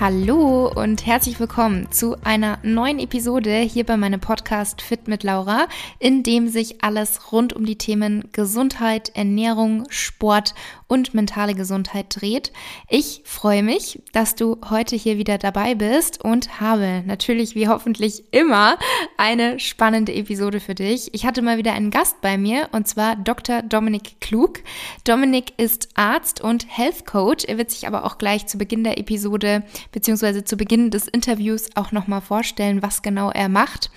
[0.00, 5.68] Hallo und herzlich willkommen zu einer neuen Episode hier bei meinem Podcast Fit mit Laura,
[5.98, 10.54] in dem sich alles rund um die Themen Gesundheit, Ernährung, Sport
[10.90, 12.50] und mentale Gesundheit dreht.
[12.88, 18.24] Ich freue mich, dass du heute hier wieder dabei bist und habe natürlich wie hoffentlich
[18.32, 18.78] immer
[19.18, 21.12] eine spannende Episode für dich.
[21.12, 23.60] Ich hatte mal wieder einen Gast bei mir und zwar Dr.
[23.60, 24.60] Dominik Klug.
[25.04, 27.44] Dominik ist Arzt und Health Coach.
[27.44, 29.62] Er wird sich aber auch gleich zu Beginn der Episode
[29.92, 33.90] beziehungsweise zu Beginn des Interviews auch nochmal vorstellen, was genau er macht.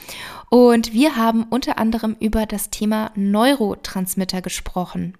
[0.50, 5.16] Und wir haben unter anderem über das Thema Neurotransmitter gesprochen.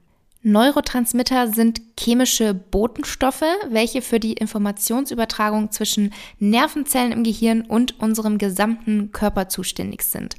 [0.46, 9.14] Neurotransmitter sind chemische Botenstoffe, welche für die Informationsübertragung zwischen Nervenzellen im Gehirn und unserem gesamten
[9.14, 10.36] Körper zuständig sind.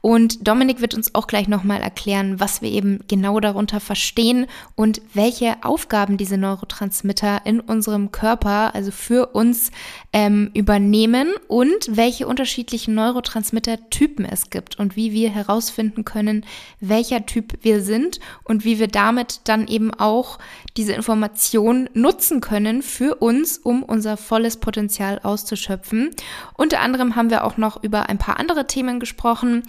[0.00, 5.00] Und Dominik wird uns auch gleich nochmal erklären, was wir eben genau darunter verstehen und
[5.14, 9.70] welche Aufgaben diese Neurotransmitter in unserem Körper, also für uns,
[10.12, 16.44] ähm, übernehmen und welche unterschiedlichen Neurotransmitter-Typen es gibt und wie wir herausfinden können,
[16.80, 20.38] welcher Typ wir sind und wie wir damit dann eben auch
[20.76, 26.10] diese Information nutzen können für uns, um unser volles Potenzial auszuschöpfen.
[26.54, 29.64] Unter anderem haben wir auch noch über ein paar andere Themen gesprochen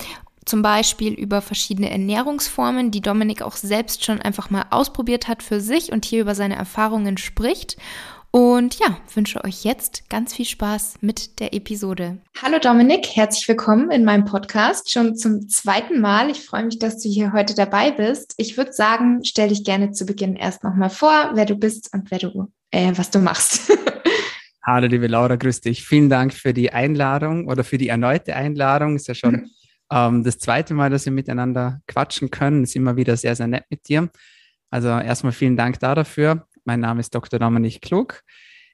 [0.47, 5.59] zum Beispiel über verschiedene Ernährungsformen, die Dominik auch selbst schon einfach mal ausprobiert hat für
[5.59, 7.77] sich und hier über seine Erfahrungen spricht.
[8.31, 12.17] Und ja, wünsche euch jetzt ganz viel Spaß mit der Episode.
[12.41, 14.91] Hallo Dominik, herzlich willkommen in meinem Podcast.
[14.91, 16.29] Schon zum zweiten Mal.
[16.29, 18.33] Ich freue mich, dass du hier heute dabei bist.
[18.37, 22.11] Ich würde sagen, stell dich gerne zu Beginn erst nochmal vor, wer du bist und
[22.11, 23.71] wer du, äh, was du machst.
[24.63, 25.85] Hallo, liebe Laura, grüß dich.
[25.85, 28.97] Vielen Dank für die Einladung oder für die erneute Einladung.
[28.97, 29.49] Ist ja schon mhm.
[29.91, 32.63] ähm, das zweite Mal, dass wir miteinander quatschen können.
[32.63, 34.09] Ist immer wieder sehr, sehr nett mit dir.
[34.69, 36.47] Also erstmal vielen Dank da dafür.
[36.65, 37.39] Mein Name ist Dr.
[37.39, 38.23] Dominik Klug.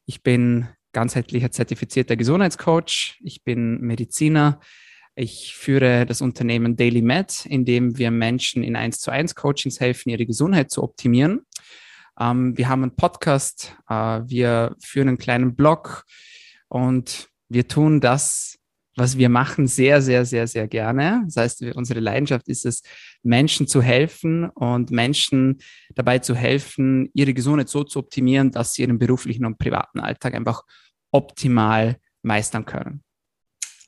[0.05, 3.19] Ich bin ganzheitlicher zertifizierter Gesundheitscoach.
[3.23, 4.59] Ich bin Mediziner.
[5.15, 9.79] Ich führe das Unternehmen Daily Med, in dem wir Menschen in 1 zu 1 Coachings
[9.79, 11.41] helfen, ihre Gesundheit zu optimieren.
[12.19, 16.05] Ähm, wir haben einen Podcast, äh, wir führen einen kleinen Blog
[16.67, 18.57] und wir tun das,
[18.95, 21.23] was wir machen, sehr, sehr, sehr, sehr gerne.
[21.25, 22.83] Das heißt, unsere Leidenschaft ist es,
[23.23, 25.59] Menschen zu helfen und Menschen
[25.95, 30.35] dabei zu helfen, ihre Gesundheit so zu optimieren, dass sie ihren beruflichen und privaten Alltag
[30.35, 30.63] einfach
[31.11, 33.03] optimal meistern können.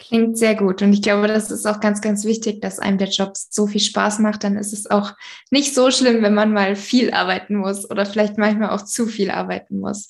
[0.07, 0.81] Klingt sehr gut.
[0.81, 3.81] Und ich glaube, das ist auch ganz, ganz wichtig, dass einem der Job so viel
[3.81, 4.43] Spaß macht.
[4.43, 5.13] Dann ist es auch
[5.49, 9.31] nicht so schlimm, wenn man mal viel arbeiten muss oder vielleicht manchmal auch zu viel
[9.31, 10.07] arbeiten muss.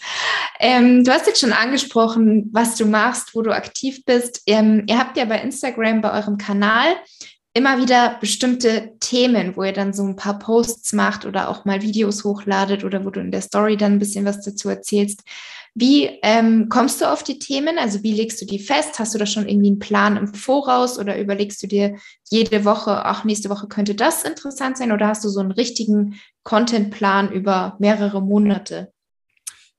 [0.59, 4.41] Ähm, du hast jetzt schon angesprochen, was du machst, wo du aktiv bist.
[4.45, 6.95] Ähm, ihr habt ja bei Instagram, bei eurem Kanal,
[7.53, 11.81] immer wieder bestimmte Themen, wo ihr dann so ein paar Posts macht oder auch mal
[11.81, 15.21] Videos hochladet oder wo du in der Story dann ein bisschen was dazu erzählst.
[15.73, 17.77] Wie ähm, kommst du auf die Themen?
[17.77, 18.97] Also wie legst du die fest?
[18.97, 21.97] Hast du da schon irgendwie einen Plan im Voraus oder überlegst du dir
[22.29, 26.19] jede Woche, ach, nächste Woche könnte das interessant sein oder hast du so einen richtigen
[26.43, 28.94] Contentplan über mehrere Monate?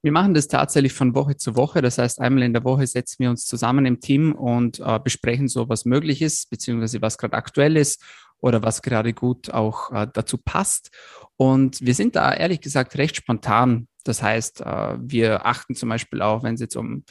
[0.07, 1.83] Wir machen das tatsächlich von Woche zu Woche.
[1.83, 5.49] Das heißt, einmal in der Woche setzen wir uns zusammen im Team und äh, besprechen
[5.49, 8.05] so, was möglich ist, beziehungsweise was gerade aktuell ist
[8.39, 10.93] oder was gerade gut auch äh, dazu passt.
[11.37, 13.89] Und wir sind da ehrlich gesagt recht spontan.
[14.05, 17.03] Das heißt, äh, wir achten zum Beispiel auch, wenn es jetzt um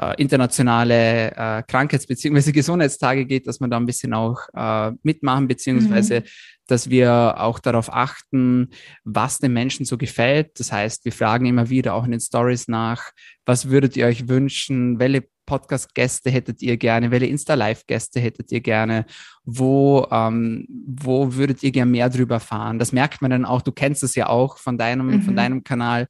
[0.00, 2.52] äh, internationale äh, Krankheits- bzw.
[2.52, 6.24] Gesundheitstage geht, dass wir da ein bisschen auch äh, mitmachen, beziehungsweise mhm.
[6.66, 8.68] dass wir auch darauf achten,
[9.04, 10.58] was den Menschen so gefällt.
[10.60, 13.10] Das heißt, wir fragen immer wieder auch in den Stories nach,
[13.44, 19.06] was würdet ihr euch wünschen, welche Podcast-Gäste hättet ihr gerne, welche Insta-Live-Gäste hättet ihr gerne,
[19.44, 22.78] wo, ähm, wo würdet ihr gerne mehr drüber erfahren?
[22.78, 25.22] Das merkt man dann auch, du kennst es ja auch von deinem, mhm.
[25.22, 26.06] von deinem Kanal,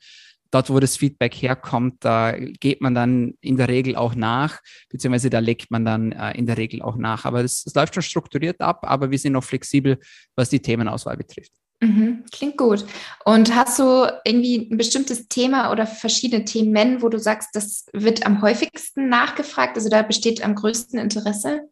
[0.51, 5.31] dort, wo das Feedback herkommt, da geht man dann in der Regel auch nach, beziehungsweise
[5.31, 7.25] da legt man dann äh, in der Regel auch nach.
[7.25, 9.99] Aber es läuft schon strukturiert ab, aber wir sind noch flexibel,
[10.37, 11.53] was die Themenauswahl betrifft.
[11.81, 12.85] Mhm, klingt gut.
[13.25, 18.27] Und hast du irgendwie ein bestimmtes Thema oder verschiedene Themen, wo du sagst, das wird
[18.27, 19.77] am häufigsten nachgefragt?
[19.77, 21.69] Also da besteht am größten Interesse?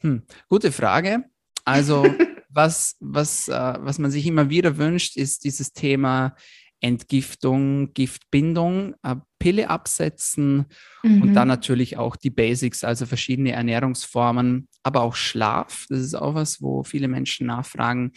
[0.00, 1.24] Hm, gute Frage.
[1.64, 2.06] Also
[2.48, 6.36] was, was, äh, was man sich immer wieder wünscht, ist dieses Thema
[6.80, 10.66] Entgiftung, Giftbindung, äh, Pille absetzen
[11.02, 11.22] mhm.
[11.22, 15.86] und dann natürlich auch die Basics, also verschiedene Ernährungsformen, aber auch Schlaf.
[15.88, 18.12] Das ist auch was, wo viele Menschen nachfragen.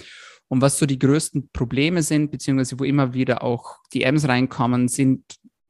[0.48, 5.24] Und was so die größten Probleme sind, beziehungsweise wo immer wieder auch DMs reinkommen, sind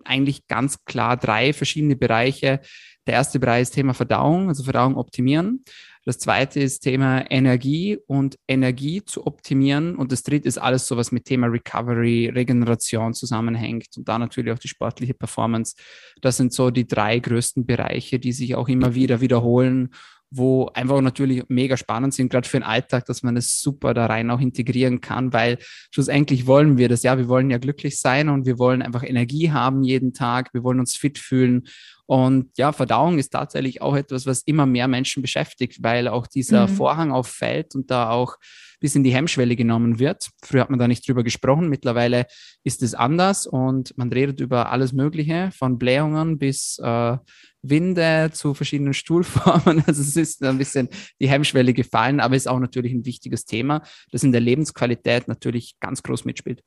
[0.04, 2.62] eigentlich ganz klar drei verschiedene Bereiche.
[3.08, 5.64] Der erste Bereich ist Thema Verdauung, also Verdauung optimieren.
[6.04, 9.96] Das zweite ist Thema Energie und Energie zu optimieren.
[9.96, 14.52] Und das dritte ist alles so, was mit Thema Recovery, Regeneration zusammenhängt und da natürlich
[14.52, 15.76] auch die sportliche Performance.
[16.22, 19.92] Das sind so die drei größten Bereiche, die sich auch immer wieder wiederholen
[20.32, 24.06] wo einfach natürlich mega spannend sind, gerade für den Alltag, dass man es super da
[24.06, 25.58] rein auch integrieren kann, weil
[25.92, 29.52] schlussendlich wollen wir das, ja, wir wollen ja glücklich sein und wir wollen einfach Energie
[29.52, 31.68] haben jeden Tag, wir wollen uns fit fühlen
[32.12, 36.68] und ja, Verdauung ist tatsächlich auch etwas, was immer mehr Menschen beschäftigt, weil auch dieser
[36.68, 36.76] mhm.
[36.76, 38.36] Vorhang auffällt und da auch
[38.82, 40.30] bis in die Hemmschwelle genommen wird.
[40.44, 42.26] Früher hat man da nicht drüber gesprochen, mittlerweile
[42.66, 47.16] ist es anders und man redet über alles Mögliche, von Blähungen bis äh,
[47.62, 49.82] Winde zu verschiedenen Stuhlformen.
[49.88, 50.90] Also es ist ein bisschen
[51.22, 55.76] die Hemmschwelle gefallen, aber ist auch natürlich ein wichtiges Thema, das in der Lebensqualität natürlich
[55.80, 56.62] ganz groß mitspielt.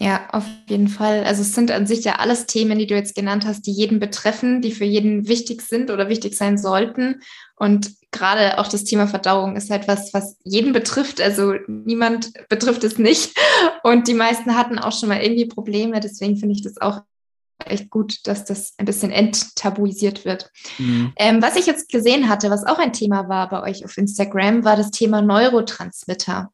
[0.00, 1.24] Ja, auf jeden Fall.
[1.24, 3.98] Also es sind an sich ja alles Themen, die du jetzt genannt hast, die jeden
[3.98, 7.20] betreffen, die für jeden wichtig sind oder wichtig sein sollten.
[7.56, 11.20] Und gerade auch das Thema Verdauung ist halt was, was jeden betrifft.
[11.20, 13.36] Also niemand betrifft es nicht.
[13.82, 15.98] Und die meisten hatten auch schon mal irgendwie Probleme.
[15.98, 17.02] Deswegen finde ich das auch
[17.64, 20.50] echt gut, dass das ein bisschen enttabuisiert wird.
[20.78, 21.12] Mhm.
[21.16, 24.64] Ähm, was ich jetzt gesehen hatte, was auch ein Thema war bei euch auf Instagram,
[24.64, 26.52] war das Thema Neurotransmitter.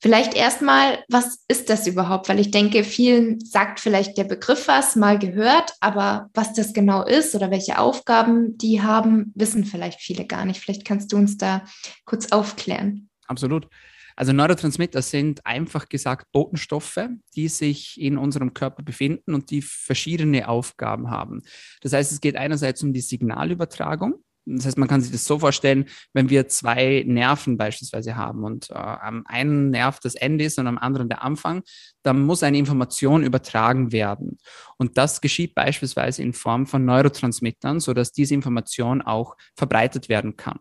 [0.00, 2.28] Vielleicht erstmal, was ist das überhaupt?
[2.28, 7.04] Weil ich denke, vielen sagt vielleicht der Begriff was, mal gehört, aber was das genau
[7.04, 10.60] ist oder welche Aufgaben die haben, wissen vielleicht viele gar nicht.
[10.60, 11.64] Vielleicht kannst du uns da
[12.04, 13.08] kurz aufklären.
[13.26, 13.68] Absolut.
[14.16, 20.48] Also Neurotransmitter sind einfach gesagt Botenstoffe, die sich in unserem Körper befinden und die verschiedene
[20.48, 21.42] Aufgaben haben.
[21.80, 24.23] Das heißt, es geht einerseits um die Signalübertragung.
[24.46, 28.70] Das heißt, man kann sich das so vorstellen, wenn wir zwei Nerven beispielsweise haben und
[28.70, 31.62] äh, am einen Nerv das Ende ist und am anderen der Anfang,
[32.02, 34.38] dann muss eine Information übertragen werden.
[34.76, 40.58] Und das geschieht beispielsweise in Form von Neurotransmittern, sodass diese Information auch verbreitet werden kann.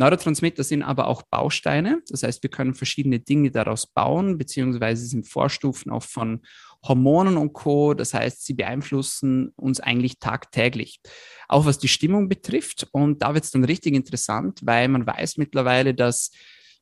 [0.00, 2.02] Neurotransmitter sind aber auch Bausteine.
[2.08, 6.40] Das heißt, wir können verschiedene Dinge daraus bauen, beziehungsweise sind Vorstufen auch von
[6.82, 7.92] Hormonen und Co.
[7.92, 11.00] Das heißt, sie beeinflussen uns eigentlich tagtäglich.
[11.48, 12.88] Auch was die Stimmung betrifft.
[12.92, 16.30] Und da wird es dann richtig interessant, weil man weiß mittlerweile, dass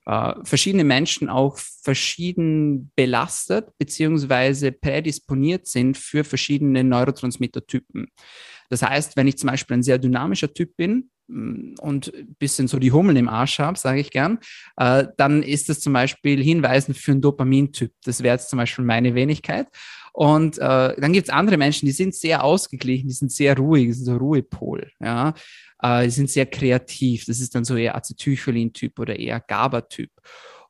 [0.06, 8.06] äh, verschiedene Menschen auch verschieden belastet beziehungsweise prädisponiert sind für verschiedene Neurotransmittertypen.
[8.70, 12.78] Das heißt, wenn ich zum Beispiel ein sehr dynamischer Typ bin, und ein bisschen so
[12.78, 14.38] die Hummeln im Arsch habe, sage ich gern,
[14.76, 17.92] äh, dann ist das zum Beispiel hinweisend für einen Dopamintyp.
[18.04, 19.68] Das wäre jetzt zum Beispiel meine Wenigkeit.
[20.12, 23.94] Und äh, dann gibt es andere Menschen, die sind sehr ausgeglichen, die sind sehr ruhig,
[23.94, 24.90] sind so Ruhepol.
[25.00, 25.34] Ja?
[25.82, 27.26] Äh, die sind sehr kreativ.
[27.26, 30.10] Das ist dann so eher Acetylcholin-Typ oder eher GABA-Typ.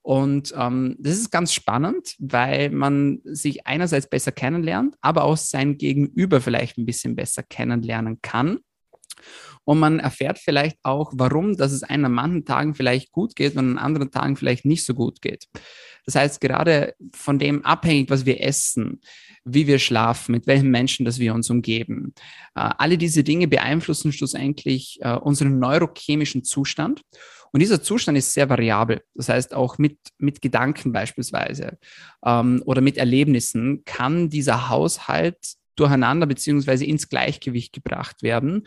[0.02, 5.76] Und ähm, das ist ganz spannend, weil man sich einerseits besser kennenlernt, aber auch sein
[5.76, 8.58] Gegenüber vielleicht ein bisschen besser kennenlernen kann.
[9.68, 13.52] Und man erfährt vielleicht auch, warum, dass es einem an manchen Tagen vielleicht gut geht
[13.52, 15.44] und an anderen Tagen vielleicht nicht so gut geht.
[16.06, 19.02] Das heißt, gerade von dem abhängig, was wir essen,
[19.44, 22.14] wie wir schlafen, mit welchen Menschen, dass wir uns umgeben.
[22.54, 27.02] Äh, alle diese Dinge beeinflussen schlussendlich äh, unseren neurochemischen Zustand.
[27.52, 29.02] Und dieser Zustand ist sehr variabel.
[29.14, 31.76] Das heißt, auch mit, mit Gedanken beispielsweise
[32.24, 35.36] ähm, oder mit Erlebnissen kann dieser Haushalt
[35.78, 38.66] durcheinander beziehungsweise ins Gleichgewicht gebracht werden.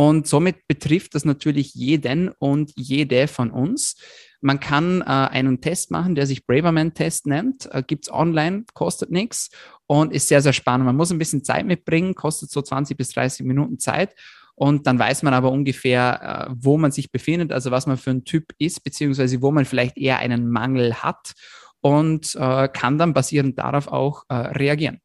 [0.00, 3.96] Und somit betrifft das natürlich jeden und jede von uns.
[4.40, 7.68] Man kann äh, einen Test machen, der sich Braverman-Test nennt.
[7.70, 9.50] Äh, Gibt es online, kostet nichts
[9.86, 10.86] und ist sehr, sehr spannend.
[10.86, 14.14] Man muss ein bisschen Zeit mitbringen, kostet so 20 bis 30 Minuten Zeit.
[14.54, 18.12] Und dann weiß man aber ungefähr, äh, wo man sich befindet, also was man für
[18.12, 21.34] ein Typ ist, beziehungsweise wo man vielleicht eher einen Mangel hat
[21.82, 24.98] und äh, kann dann basierend darauf auch äh, reagieren.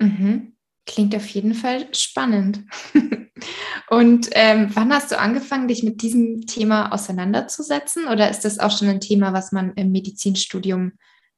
[0.00, 0.54] Mhm.
[0.84, 2.64] Klingt auf jeden Fall spannend.
[3.88, 8.06] Und ähm, wann hast du angefangen, dich mit diesem Thema auseinanderzusetzen?
[8.08, 10.92] Oder ist das auch schon ein Thema, was man im Medizinstudium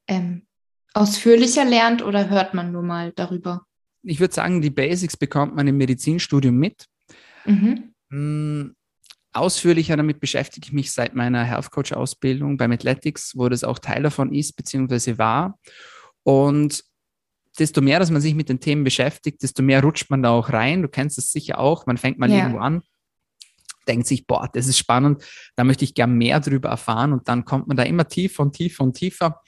[0.06, 0.46] ähm,
[0.94, 3.66] ausführlicher lernt oder hört man nur mal darüber?
[4.02, 6.86] Ich würde sagen, die Basics bekommt man im Medizinstudium mit.
[7.44, 7.94] Mhm.
[8.10, 8.74] Hm,
[9.32, 13.78] ausführlicher damit beschäftige ich mich seit meiner Health Coach Ausbildung beim Athletics, wo das auch
[13.78, 15.18] Teil davon ist bzw.
[15.18, 15.58] war.
[16.22, 16.84] Und
[17.58, 20.52] desto mehr, dass man sich mit den Themen beschäftigt, desto mehr rutscht man da auch
[20.52, 20.82] rein.
[20.82, 21.86] Du kennst es sicher auch.
[21.86, 22.38] Man fängt mal ja.
[22.38, 22.82] irgendwo an,
[23.86, 25.24] denkt sich, boah, das ist spannend,
[25.56, 27.12] da möchte ich gern mehr drüber erfahren.
[27.12, 29.40] Und dann kommt man da immer tiefer und tiefer und tiefer.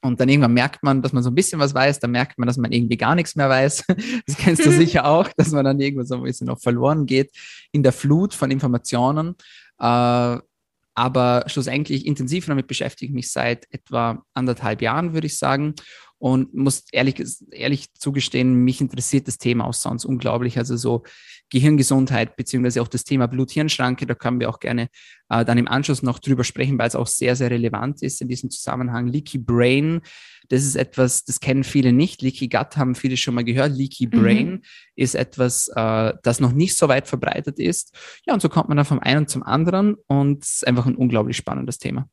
[0.00, 2.46] Und dann irgendwann merkt man, dass man so ein bisschen was weiß, dann merkt man,
[2.46, 3.84] dass man irgendwie gar nichts mehr weiß.
[4.26, 7.32] Das kennst du sicher auch, dass man dann irgendwo so ein bisschen noch verloren geht
[7.72, 9.34] in der Flut von Informationen.
[9.80, 10.38] Äh,
[10.94, 15.74] aber schlussendlich intensiv damit beschäftige ich mich seit etwa anderthalb Jahren, würde ich sagen.
[16.18, 17.22] Und muss ehrlich,
[17.52, 20.58] ehrlich zugestehen, mich interessiert das Thema auch sonst unglaublich.
[20.58, 21.04] Also so
[21.50, 24.88] Gehirngesundheit, beziehungsweise auch das Thema Blut-Hirn-Schranke, da können wir auch gerne
[25.30, 28.28] äh, dann im Anschluss noch drüber sprechen, weil es auch sehr, sehr relevant ist in
[28.28, 29.06] diesem Zusammenhang.
[29.06, 30.00] Leaky Brain,
[30.48, 32.20] das ist etwas, das kennen viele nicht.
[32.20, 33.76] Leaky Gut haben viele schon mal gehört.
[33.76, 34.10] Leaky mhm.
[34.10, 34.62] Brain mhm.
[34.96, 37.96] ist etwas, äh, das noch nicht so weit verbreitet ist.
[38.26, 40.96] Ja, und so kommt man dann vom einen zum anderen und es ist einfach ein
[40.96, 42.08] unglaublich spannendes Thema.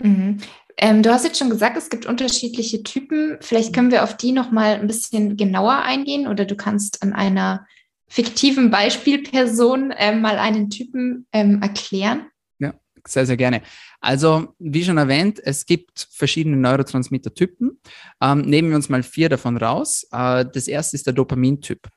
[0.00, 0.38] Mhm.
[0.78, 3.38] Ähm, du hast jetzt schon gesagt, es gibt unterschiedliche Typen.
[3.40, 7.12] Vielleicht können wir auf die noch mal ein bisschen genauer eingehen oder du kannst an
[7.12, 7.66] einer
[8.08, 12.26] fiktiven Beispielperson ähm, mal einen Typen ähm, erklären.
[12.58, 12.74] Ja,
[13.06, 13.62] sehr, sehr gerne.
[14.00, 17.80] Also, wie schon erwähnt, es gibt verschiedene Neurotransmittertypen.
[18.20, 20.06] Ähm, nehmen wir uns mal vier davon raus.
[20.12, 21.88] Äh, das erste ist der Dopamintyp.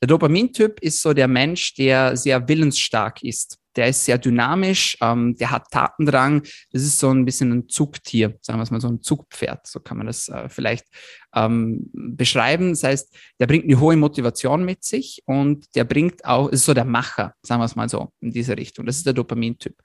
[0.00, 5.36] Der Dopamintyp ist so der Mensch, der sehr willensstark ist der ist sehr dynamisch, ähm,
[5.36, 6.42] der hat Tatendrang.
[6.72, 9.80] Das ist so ein bisschen ein Zugtier, sagen wir es mal so ein Zugpferd, so
[9.80, 10.86] kann man das äh, vielleicht
[11.34, 12.70] ähm, beschreiben.
[12.70, 16.74] Das heißt, der bringt eine hohe Motivation mit sich und der bringt auch, ist so
[16.74, 18.86] der Macher, sagen wir es mal so, in diese Richtung.
[18.86, 19.76] Das ist der Dopamintyp.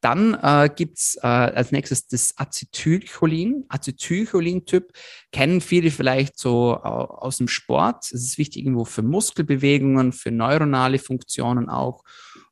[0.00, 3.64] Dann äh, gibt's äh, als nächstes das Acetylcholin.
[3.68, 4.92] Acetylcholin-Typ
[5.32, 8.04] kennen viele vielleicht so äh, aus dem Sport.
[8.04, 12.02] Es ist wichtig irgendwo für Muskelbewegungen, für neuronale Funktionen auch.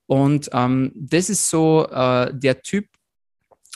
[0.07, 2.89] Und ähm, das ist so äh, der Typ,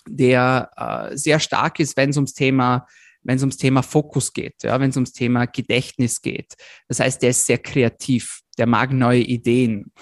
[0.08, 2.86] der äh, sehr stark ist, wenn es ums Thema
[3.22, 6.54] wenn es ums Thema Fokus geht, ja, wenn es ums Thema Gedächtnis geht.
[6.88, 9.92] Das heißt, der ist sehr kreativ, der mag neue Ideen.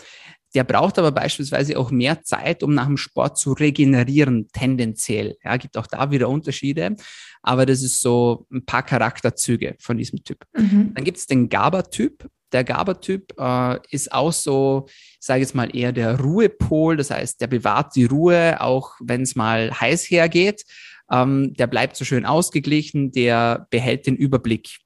[0.55, 5.37] Der braucht aber beispielsweise auch mehr Zeit, um nach dem Sport zu regenerieren, tendenziell.
[5.45, 6.97] Ja, gibt auch da wieder Unterschiede,
[7.43, 10.45] aber das ist so ein paar Charakterzüge von diesem Typ.
[10.57, 10.93] Mhm.
[10.95, 12.29] Dann gibt es den GABA-Typ.
[12.53, 17.41] Der GABA-Typ äh, ist auch so, ich sage jetzt mal eher der Ruhepol, das heißt,
[17.41, 20.65] der bewahrt die Ruhe, auch wenn es mal heiß hergeht.
[21.11, 24.79] Ähm, der bleibt so schön ausgeglichen, der behält den Überblick.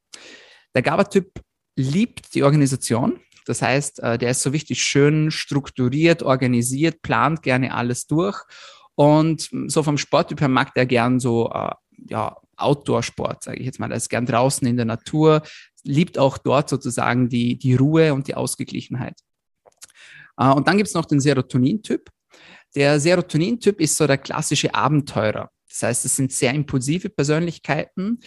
[0.75, 1.40] Der GABA-Typ
[1.76, 3.21] liebt die Organisation.
[3.47, 8.40] Das heißt, äh, der ist so wichtig schön strukturiert, organisiert, plant gerne alles durch.
[8.95, 11.71] Und so vom Sporttyp her mag der gern so äh,
[12.09, 13.90] ja, Outdoor-Sport, sage ich jetzt mal.
[13.90, 15.42] Er ist gern draußen in der Natur,
[15.84, 19.20] liebt auch dort sozusagen die, die Ruhe und die Ausgeglichenheit.
[20.36, 22.08] Äh, und dann gibt es noch den Serotonin-Typ.
[22.74, 25.50] Der Serotonin-Typ ist so der klassische Abenteurer.
[25.68, 28.20] Das heißt, es sind sehr impulsive Persönlichkeiten.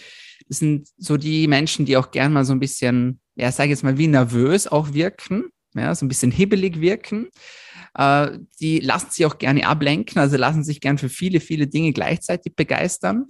[0.48, 3.70] Das sind so die Menschen, die auch gern mal so ein bisschen, ja, sage ich
[3.70, 7.28] jetzt mal, wie nervös auch wirken, ja, so ein bisschen hibbelig wirken.
[7.94, 11.92] Äh, die lassen sich auch gerne ablenken, also lassen sich gern für viele, viele Dinge
[11.92, 13.26] gleichzeitig begeistern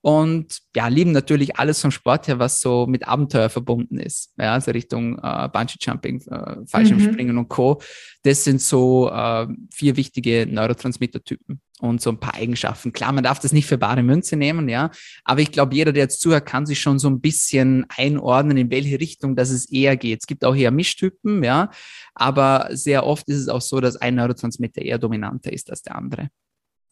[0.00, 4.32] und ja, lieben natürlich alles vom Sport her, was so mit Abenteuer verbunden ist.
[4.38, 7.40] Ja, also Richtung äh, Bungee-Jumping, äh, Fallschirmspringen mhm.
[7.40, 7.80] und Co.
[8.22, 12.92] Das sind so äh, vier wichtige Neurotransmittertypen und so ein paar Eigenschaften.
[12.92, 14.90] Klar, man darf das nicht für bare Münze nehmen, ja,
[15.24, 18.70] aber ich glaube, jeder, der jetzt zuhört, kann sich schon so ein bisschen einordnen, in
[18.70, 20.20] welche Richtung das es eher geht.
[20.20, 21.70] Es gibt auch eher Mischtypen, ja,
[22.14, 25.96] aber sehr oft ist es auch so, dass ein Neurotransmitter eher dominanter ist als der
[25.96, 26.28] andere.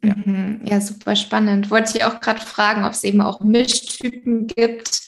[0.04, 0.14] Ja.
[0.14, 0.60] Mhm.
[0.64, 1.70] ja, super spannend.
[1.70, 5.02] Wollte ich auch gerade fragen, ob es eben auch Mischtypen gibt,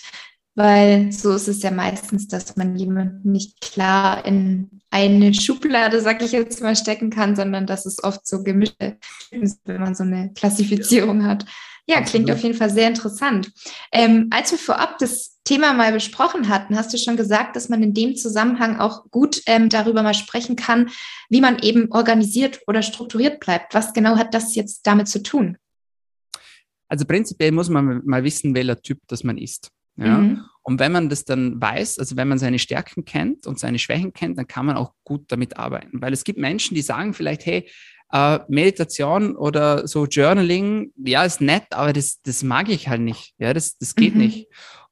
[0.54, 6.23] weil so ist es ja meistens, dass man jemanden nicht klar in eine Schublade, sag
[6.23, 8.97] ich jetzt mal, stecken kann, sondern dass es oft so gemischte
[9.30, 11.45] Typen sind, wenn man so eine Klassifizierung hat.
[11.87, 13.50] Ja, klingt auf jeden Fall sehr interessant.
[13.92, 17.83] Ähm, als wir vorab das Thema mal besprochen hatten, hast du schon gesagt, dass man
[17.83, 20.90] in dem Zusammenhang auch gut ähm, darüber mal sprechen kann,
[21.31, 23.73] wie man eben organisiert oder strukturiert bleibt.
[23.73, 25.57] Was genau hat das jetzt damit zu tun?
[26.88, 29.71] Also prinzipiell muss man mal wissen, welcher Typ das man ist.
[29.97, 30.19] Ja?
[30.19, 30.45] Mhm.
[30.62, 34.12] Und wenn man das dann weiß, also wenn man seine Stärken kennt und seine Schwächen
[34.12, 36.02] kennt, dann kann man auch gut damit arbeiten.
[36.02, 37.67] Weil es gibt Menschen, die sagen vielleicht, hey,
[38.12, 43.35] äh, Meditation oder so Journaling, ja, ist nett, aber das, das mag ich halt nicht.
[43.38, 44.21] Ja, das, das geht mhm.
[44.21, 44.49] nicht.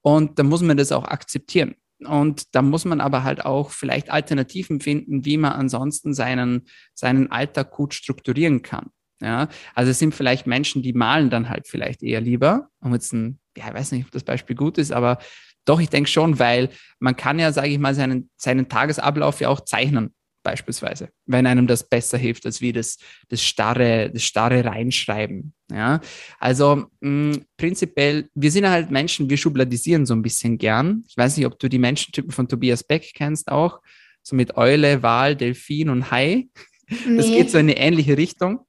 [0.07, 1.75] Und da muss man das auch akzeptieren.
[1.99, 7.33] Und da muss man aber halt auch vielleicht Alternativen finden, wie man ansonsten seinen, seinen
[7.33, 8.91] Alltag gut strukturieren kann.
[9.21, 12.69] Ja, also es sind vielleicht Menschen, die malen dann halt vielleicht eher lieber.
[12.81, 15.19] Um jetzt ein, ja, ich weiß nicht, ob das Beispiel gut ist, aber
[15.65, 16.69] doch, ich denke schon, weil
[17.01, 20.15] man kann ja, sage ich mal, seinen, seinen Tagesablauf ja auch zeichnen
[20.47, 22.99] beispielsweise, wenn einem das besser hilft, als wie das,
[23.29, 25.53] das starre, das starre Reinschreiben.
[25.73, 26.01] Ja,
[26.39, 31.03] also mh, mm, prinzipiell, wir sind halt Menschen, wir schubladisieren so ein bisschen gern.
[31.09, 33.81] Ich weiß nicht, ob du die Menschentypen von Tobias Beck kennst auch,
[34.23, 36.47] so mit Eule, Wal, Delfin und Hai.
[36.89, 37.17] Nee.
[37.17, 38.61] Das geht so in eine ähnliche Richtung.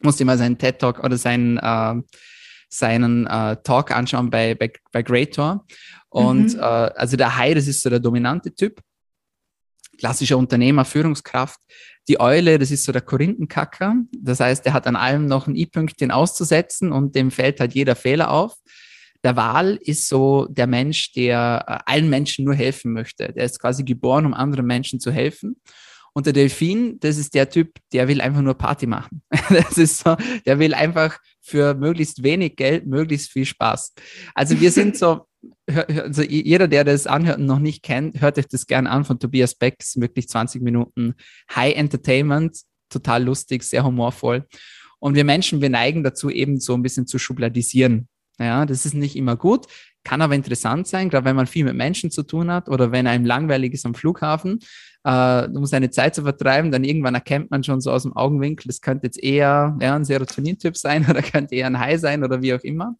[0.00, 2.00] Musst dir mal seinen TED Talk oder seinen, äh,
[2.68, 5.66] seinen äh, Talk anschauen bei, bei, bei Greator.
[6.08, 6.60] Und mhm.
[6.60, 8.80] äh, also der Hai, das ist so der dominante Typ
[9.98, 11.60] klassischer Unternehmer, Führungskraft.
[12.08, 13.96] Die Eule, das ist so der Korinthenkacker.
[14.18, 17.96] Das heißt, er hat an allem noch ein i-Pünktchen auszusetzen und dem fällt halt jeder
[17.96, 18.54] Fehler auf.
[19.24, 23.32] der Wal ist so der Mensch, der äh, allen Menschen nur helfen möchte.
[23.32, 25.56] Der ist quasi geboren, um anderen Menschen zu helfen.
[26.16, 29.20] Und der Delfin, das ist der Typ, der will einfach nur Party machen.
[29.50, 33.92] Das ist so, der will einfach für möglichst wenig Geld möglichst viel Spaß.
[34.34, 35.26] Also wir sind so,
[35.66, 39.18] also jeder, der das anhört und noch nicht kennt, hört euch das gerne an von
[39.18, 39.76] Tobias Beck.
[39.78, 41.16] Das sind wirklich 20 Minuten
[41.54, 44.46] High Entertainment, total lustig, sehr humorvoll.
[44.98, 48.08] Und wir Menschen, wir neigen dazu, eben so ein bisschen zu schubladisieren.
[48.38, 49.66] Ja, das ist nicht immer gut,
[50.04, 53.06] kann aber interessant sein, gerade wenn man viel mit Menschen zu tun hat oder wenn
[53.06, 54.60] einem langweilig ist am Flughafen,
[55.04, 58.68] äh, um seine Zeit zu vertreiben, dann irgendwann erkennt man schon so aus dem Augenwinkel,
[58.68, 62.42] das könnte jetzt eher ja, ein Serotonin-Typ sein oder könnte eher ein High sein oder
[62.42, 62.96] wie auch immer.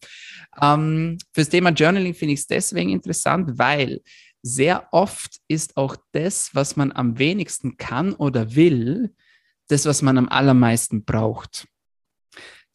[0.60, 4.00] Ähm, fürs Thema Journaling finde ich es deswegen interessant, weil
[4.42, 9.12] sehr oft ist auch das, was man am wenigsten kann oder will,
[9.68, 11.66] das, was man am allermeisten braucht.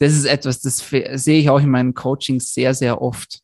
[0.01, 3.41] Das ist etwas, das sehe ich auch in meinen Coachings sehr, sehr oft.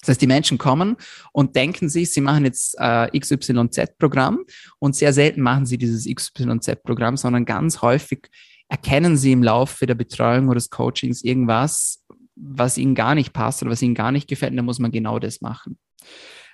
[0.00, 0.96] Das heißt, die Menschen kommen
[1.30, 4.40] und denken sich, sie machen jetzt äh, XYZ-Programm
[4.80, 8.28] und sehr selten machen sie dieses XYZ-Programm, sondern ganz häufig
[8.68, 12.04] erkennen sie im Laufe der Betreuung oder des Coachings irgendwas,
[12.34, 14.90] was ihnen gar nicht passt oder was ihnen gar nicht gefällt, und dann muss man
[14.90, 15.78] genau das machen.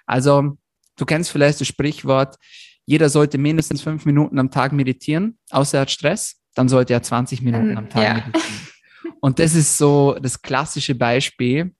[0.04, 0.58] Also,
[0.96, 2.36] du kennst vielleicht das Sprichwort,
[2.84, 7.02] jeder sollte mindestens fünf Minuten am Tag meditieren, außer er hat Stress, dann sollte er
[7.02, 8.14] 20 Minuten am Tag ja.
[8.14, 8.42] meditieren.
[9.20, 11.74] Und das ist so das klassische Beispiel,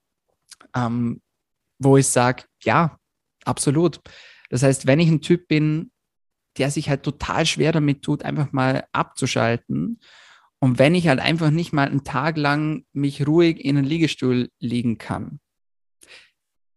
[0.75, 1.21] ähm,
[1.79, 2.99] wo ich sage, ja,
[3.45, 4.01] absolut.
[4.49, 5.91] Das heißt, wenn ich ein Typ bin,
[6.57, 9.99] der sich halt total schwer damit tut, einfach mal abzuschalten.
[10.59, 14.49] Und wenn ich halt einfach nicht mal einen Tag lang mich ruhig in einen Liegestuhl
[14.59, 15.39] liegen kann,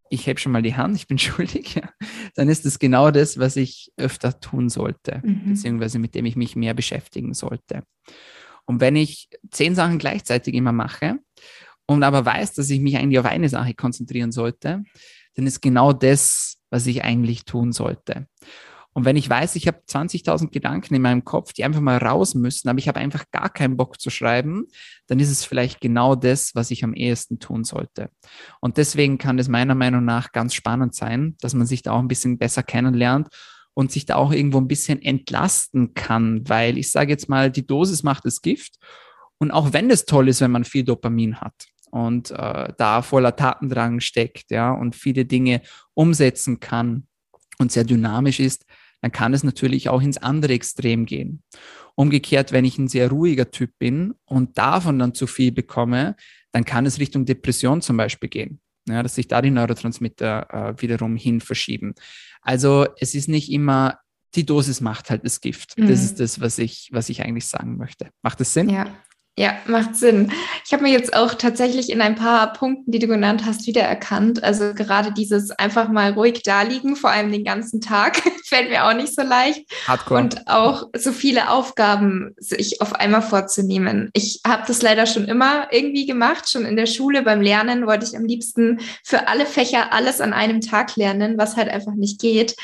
[0.09, 1.88] ich heb schon mal die Hand, ich bin schuldig, ja,
[2.35, 5.47] dann ist das genau das, was ich öfter tun sollte, mhm.
[5.47, 7.83] beziehungsweise mit dem ich mich mehr beschäftigen sollte.
[8.66, 11.19] Und wenn ich zehn Sachen gleichzeitig immer mache
[11.87, 14.85] und aber weiß, dass ich mich eigentlich auf eine Sache konzentrieren sollte,
[15.35, 18.26] dann ist genau das, was ich eigentlich tun sollte.
[18.95, 22.35] Und wenn ich weiß, ich habe 20.000 Gedanken in meinem Kopf, die einfach mal raus
[22.35, 24.66] müssen, aber ich habe einfach gar keinen Bock zu schreiben,
[25.07, 28.10] dann ist es vielleicht genau das, was ich am ehesten tun sollte.
[28.60, 32.00] Und deswegen kann es meiner Meinung nach ganz spannend sein, dass man sich da auch
[32.00, 33.28] ein bisschen besser kennenlernt
[33.75, 37.67] und sich da auch irgendwo ein bisschen entlasten kann, weil ich sage jetzt mal, die
[37.67, 38.76] Dosis macht das Gift.
[39.39, 41.54] Und auch wenn es toll ist, wenn man viel Dopamin hat,
[41.93, 45.61] und äh, da voller Tatendrang steckt, ja, und viele Dinge
[45.95, 47.06] umsetzen kann
[47.58, 48.65] und sehr dynamisch ist,
[49.02, 51.43] dann kann es natürlich auch ins andere Extrem gehen.
[51.95, 56.17] Umgekehrt, wenn ich ein sehr ruhiger Typ bin und davon dann zu viel bekomme,
[56.52, 58.61] dann kann es Richtung Depression zum Beispiel gehen.
[58.88, 61.95] Ja, dass sich da die Neurotransmitter äh, wiederum hin verschieben.
[62.40, 64.00] Also es ist nicht immer,
[64.34, 65.78] die Dosis macht halt das Gift.
[65.78, 65.88] Mhm.
[65.88, 68.10] Das ist das, was ich, was ich eigentlich sagen möchte.
[68.23, 68.68] Macht das Sinn?
[68.68, 68.86] Ja,
[69.38, 70.30] ja, macht Sinn.
[70.66, 74.45] Ich habe mir jetzt auch tatsächlich in ein paar Punkten, die du genannt hast, wiedererkannt.
[74.45, 78.84] Also gerade dieses einfach mal ruhig da liegen, vor allem den ganzen Tag, fällt mir
[78.84, 79.64] auch nicht so leicht.
[79.88, 80.21] Hardcore.
[80.21, 84.10] Und auch so viele Aufgaben sich auf einmal vorzunehmen.
[84.12, 86.50] Ich habe das leider schon immer irgendwie gemacht.
[86.50, 90.34] Schon in der Schule beim Lernen wollte ich am liebsten für alle Fächer alles an
[90.34, 92.54] einem Tag lernen, was halt einfach nicht geht.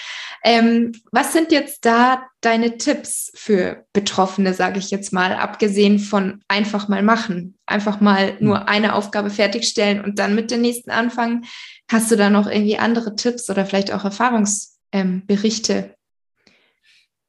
[0.44, 6.40] Ähm, was sind jetzt da deine Tipps für Betroffene, sage ich jetzt mal, abgesehen von
[6.48, 8.66] einfach mal machen, einfach mal nur hm.
[8.66, 11.44] eine Aufgabe fertigstellen und dann mit der nächsten anfangen?
[11.90, 15.72] Hast du da noch irgendwie andere Tipps oder vielleicht auch Erfahrungsberichte?
[15.74, 15.94] Ähm,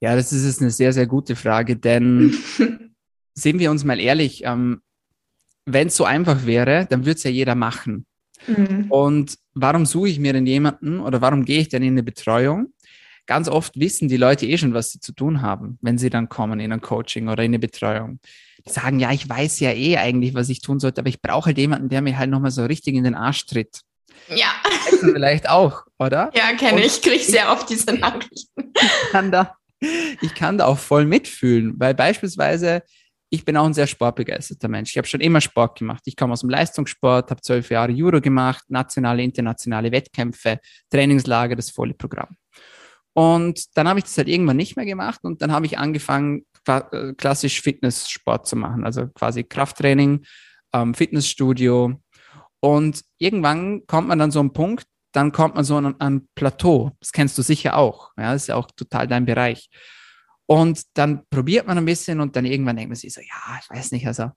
[0.01, 2.37] ja, das ist jetzt eine sehr, sehr gute Frage, denn
[3.33, 4.81] sehen wir uns mal ehrlich, ähm,
[5.65, 8.05] wenn es so einfach wäre, dann würde es ja jeder machen.
[8.47, 8.85] Mhm.
[8.89, 12.73] Und warum suche ich mir denn jemanden oder warum gehe ich denn in eine Betreuung?
[13.29, 16.29] Ganz oft wissen die Leute eh schon, was sie zu tun haben, wenn sie dann
[16.29, 18.19] kommen in ein Coaching oder in eine Betreuung.
[18.65, 21.45] Die sagen, ja, ich weiß ja eh eigentlich, was ich tun sollte, aber ich brauche
[21.45, 23.81] halt jemanden, der mir halt nochmal so richtig in den Arsch tritt.
[24.29, 24.47] Ja.
[24.99, 26.31] Vielleicht auch, oder?
[26.33, 27.03] Ja, kenne ich.
[27.03, 28.73] Kriege sehr oft diese Nachrichten.
[28.73, 32.81] Ich kann, da, ich kann da auch voll mitfühlen, weil beispielsweise
[33.29, 34.89] ich bin auch ein sehr sportbegeisterter Mensch.
[34.89, 36.01] Ich habe schon immer Sport gemacht.
[36.05, 41.69] Ich komme aus dem Leistungssport, habe zwölf Jahre Judo gemacht, nationale, internationale Wettkämpfe, Trainingslager, das
[41.69, 42.35] volle Programm.
[43.13, 46.45] Und dann habe ich das halt irgendwann nicht mehr gemacht und dann habe ich angefangen,
[46.67, 50.25] äh, klassisch Fitnesssport zu machen, also quasi Krafttraining,
[50.73, 51.99] ähm, Fitnessstudio.
[52.59, 56.91] Und irgendwann kommt man dann so einen Punkt, dann kommt man so an ein Plateau.
[56.99, 58.11] Das kennst du sicher auch.
[58.17, 59.69] Ja, das ist ja auch total dein Bereich.
[60.45, 63.69] Und dann probiert man ein bisschen und dann irgendwann denkt man sich so, ja, ich
[63.69, 64.31] weiß nicht, also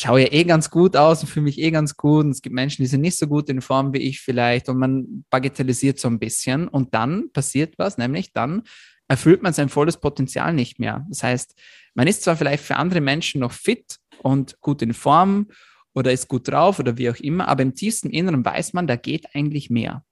[0.00, 2.24] schaue ja eh ganz gut aus und fühle mich eh ganz gut.
[2.24, 4.78] Und es gibt Menschen, die sind nicht so gut in Form wie ich vielleicht und
[4.78, 8.62] man bagatellisiert so ein bisschen und dann passiert was, nämlich dann
[9.08, 11.06] erfüllt man sein volles Potenzial nicht mehr.
[11.08, 11.54] Das heißt,
[11.94, 15.48] man ist zwar vielleicht für andere Menschen noch fit und gut in Form
[15.94, 18.96] oder ist gut drauf oder wie auch immer, aber im tiefsten Inneren weiß man, da
[18.96, 20.04] geht eigentlich mehr.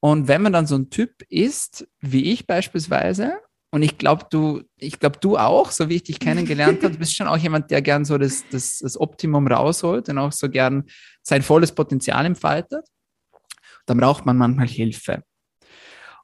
[0.00, 3.34] Und wenn man dann so ein Typ ist, wie ich beispielsweise,
[3.74, 7.16] und ich glaube, du, ich glaube, du auch, so wie ich dich kennengelernt habe, bist
[7.16, 10.84] schon auch jemand, der gern so das, das, das Optimum rausholt und auch so gern
[11.22, 12.86] sein volles Potenzial entfaltet.
[13.86, 15.24] Dann braucht man manchmal Hilfe.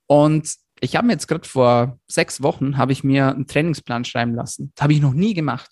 [0.07, 4.35] Und ich habe mir jetzt gerade vor sechs Wochen habe ich mir einen Trainingsplan schreiben
[4.35, 4.71] lassen.
[4.75, 5.71] Das habe ich noch nie gemacht.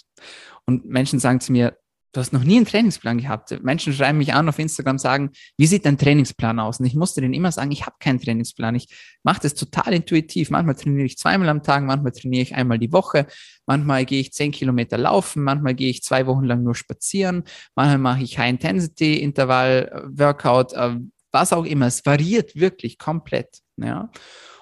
[0.64, 1.76] Und Menschen sagen zu mir,
[2.16, 3.62] du hast noch nie einen Trainingsplan gehabt.
[3.62, 6.80] Menschen schreiben mich an auf Instagram, sagen, wie sieht dein Trainingsplan aus?
[6.80, 8.74] Und ich musste denen immer sagen, ich habe keinen Trainingsplan.
[8.74, 8.88] Ich
[9.22, 10.48] mache das total intuitiv.
[10.50, 13.26] Manchmal trainiere ich zweimal am Tag, manchmal trainiere ich einmal die Woche,
[13.66, 17.98] manchmal gehe ich zehn Kilometer laufen, manchmal gehe ich zwei Wochen lang nur spazieren, manchmal
[17.98, 20.96] mache ich High-Intensity-Intervall-Workout, äh,
[21.32, 21.86] was auch immer.
[21.86, 23.58] Es variiert wirklich komplett.
[23.76, 24.10] Ja.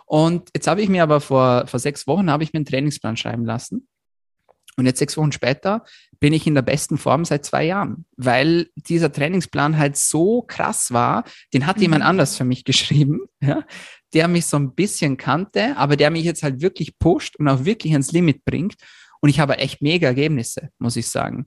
[0.07, 3.17] Und jetzt habe ich mir aber vor, vor sechs Wochen habe ich mir einen Trainingsplan
[3.17, 3.87] schreiben lassen.
[4.77, 5.85] Und jetzt sechs Wochen später
[6.21, 10.93] bin ich in der besten Form seit zwei Jahren, weil dieser Trainingsplan halt so krass
[10.93, 11.25] war.
[11.53, 11.83] Den hat mhm.
[11.83, 13.65] jemand anders für mich geschrieben, ja,
[14.15, 17.65] der mich so ein bisschen kannte, aber der mich jetzt halt wirklich pusht und auch
[17.65, 18.75] wirklich ans Limit bringt.
[19.21, 21.47] Und ich habe echt mega Ergebnisse, muss ich sagen.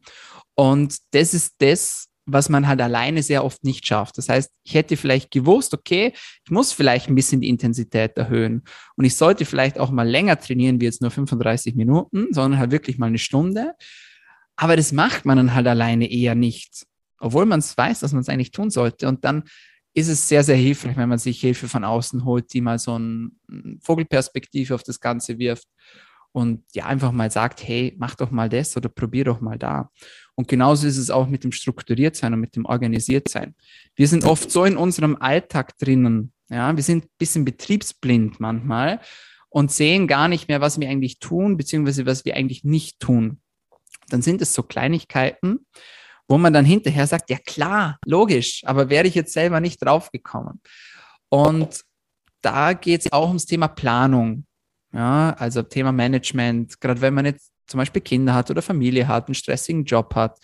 [0.56, 4.18] Und das ist das, was man halt alleine sehr oft nicht schafft.
[4.18, 6.14] Das heißt, ich hätte vielleicht gewusst, okay,
[6.44, 8.64] ich muss vielleicht ein bisschen die Intensität erhöhen
[8.98, 12.72] und ich sollte vielleicht auch mal länger trainieren, wie jetzt nur 35 Minuten, sondern halt
[12.72, 13.74] wirklich mal eine Stunde.
[14.58, 16.86] Aber das macht man dann halt alleine eher nicht,
[17.20, 19.08] obwohl man es weiß, dass man es eigentlich tun sollte.
[19.08, 19.44] Und dann
[19.94, 22.96] ist es sehr, sehr hilfreich, wenn man sich Hilfe von außen holt, die mal so
[22.96, 23.32] eine
[23.82, 25.68] Vogelperspektive auf das Ganze wirft
[26.34, 29.90] und ja einfach mal sagt, hey, mach doch mal das oder probier doch mal da.
[30.38, 33.56] Und genauso ist es auch mit dem Strukturiertsein und mit dem Organisiertsein.
[33.96, 36.32] Wir sind oft so in unserem Alltag drinnen.
[36.48, 39.02] Ja, wir sind ein bisschen betriebsblind manchmal
[39.50, 43.42] und sehen gar nicht mehr, was wir eigentlich tun, beziehungsweise was wir eigentlich nicht tun.
[44.10, 45.66] Dann sind es so Kleinigkeiten,
[46.28, 50.62] wo man dann hinterher sagt, ja klar, logisch, aber wäre ich jetzt selber nicht draufgekommen.
[51.30, 51.82] Und
[52.42, 54.46] da geht es auch ums Thema Planung.
[54.94, 59.28] Ja, also Thema Management, gerade wenn man jetzt zum Beispiel Kinder hat oder Familie hat,
[59.28, 60.40] einen stressigen Job hat.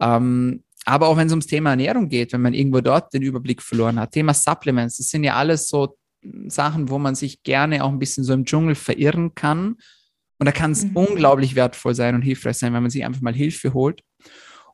[0.00, 3.60] Ähm, aber auch wenn es ums Thema Ernährung geht, wenn man irgendwo dort den Überblick
[3.60, 4.12] verloren hat.
[4.12, 5.96] Thema Supplements, das sind ja alles so
[6.46, 9.76] Sachen, wo man sich gerne auch ein bisschen so im Dschungel verirren kann.
[10.38, 10.96] Und da kann es mhm.
[10.96, 14.02] unglaublich wertvoll sein und hilfreich sein, wenn man sich einfach mal Hilfe holt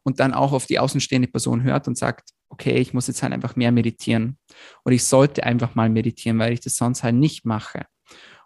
[0.03, 3.33] und dann auch auf die außenstehende Person hört und sagt, okay, ich muss jetzt halt
[3.33, 4.39] einfach mehr meditieren.
[4.85, 7.87] Oder ich sollte einfach mal meditieren, weil ich das sonst halt nicht mache.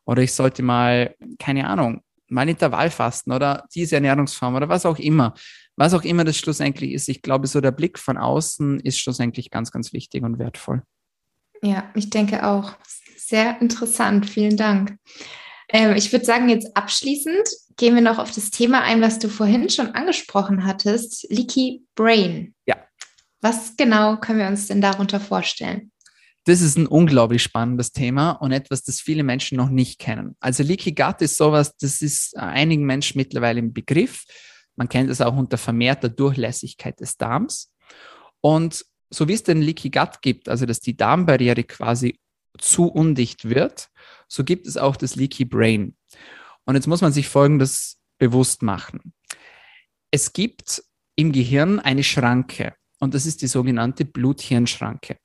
[0.05, 5.35] Oder ich sollte mal, keine Ahnung, mal Intervallfasten oder diese Ernährungsform oder was auch immer.
[5.77, 7.09] Was auch immer das schlussendlich ist.
[7.09, 10.83] Ich glaube, so der Blick von außen ist schlussendlich ganz, ganz wichtig und wertvoll.
[11.63, 12.73] Ja, ich denke auch.
[13.17, 14.29] Sehr interessant.
[14.29, 14.97] Vielen Dank.
[15.69, 19.29] Ähm, ich würde sagen, jetzt abschließend gehen wir noch auf das Thema ein, was du
[19.29, 22.55] vorhin schon angesprochen hattest, Leaky Brain.
[22.67, 22.77] Ja.
[23.41, 25.91] Was genau können wir uns denn darunter vorstellen?
[26.47, 30.37] Das ist ein unglaublich spannendes Thema und etwas, das viele Menschen noch nicht kennen.
[30.39, 34.25] Also Leaky Gut ist sowas, das ist einigen Menschen mittlerweile im Begriff.
[34.77, 37.73] Man kennt es auch unter vermehrter Durchlässigkeit des Darms.
[38.41, 42.21] Und so wie es den Leaky Gut gibt, also dass die Darmbarriere quasi
[42.59, 43.89] zu undicht wird,
[44.29, 45.97] so gibt es auch das Leaky Brain.
[46.65, 49.13] Und jetzt muss man sich Folgendes bewusst machen.
[50.13, 50.85] Es gibt
[51.17, 55.17] im Gehirn eine Schranke und das ist die sogenannte Blut-Hirn-Schranke.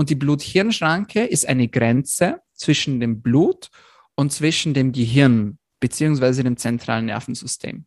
[0.00, 3.68] Und die Blut-Hirn-Schranke ist eine Grenze zwischen dem Blut
[4.14, 7.84] und zwischen dem Gehirn beziehungsweise dem zentralen Nervensystem.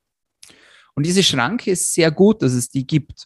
[0.93, 3.25] Und diese Schranke ist sehr gut, dass es die gibt.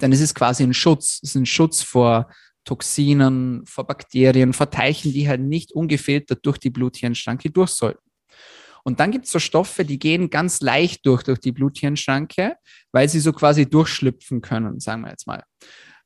[0.00, 1.20] Denn es ist quasi ein Schutz.
[1.22, 2.28] Es ist ein Schutz vor
[2.64, 8.02] Toxinen, vor Bakterien, vor Teichen, die halt nicht ungefiltert durch die Blut-Hirn-Schranke durch sollten.
[8.82, 12.56] Und dann gibt es so Stoffe, die gehen ganz leicht durch, durch die Blut-Hirn-Schranke,
[12.90, 15.44] weil sie so quasi durchschlüpfen können, sagen wir jetzt mal.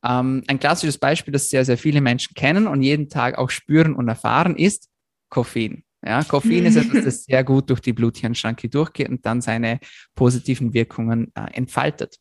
[0.04, 3.94] Ähm, ein klassisches Beispiel, das sehr, sehr viele Menschen kennen und jeden Tag auch spüren
[3.94, 4.88] und erfahren, ist
[5.28, 5.84] Koffein.
[6.04, 9.78] Ja, Koffein ist etwas, das sehr gut durch die Blut-Hirn-Schranke durchgeht und dann seine
[10.14, 12.16] positiven Wirkungen äh, entfaltet.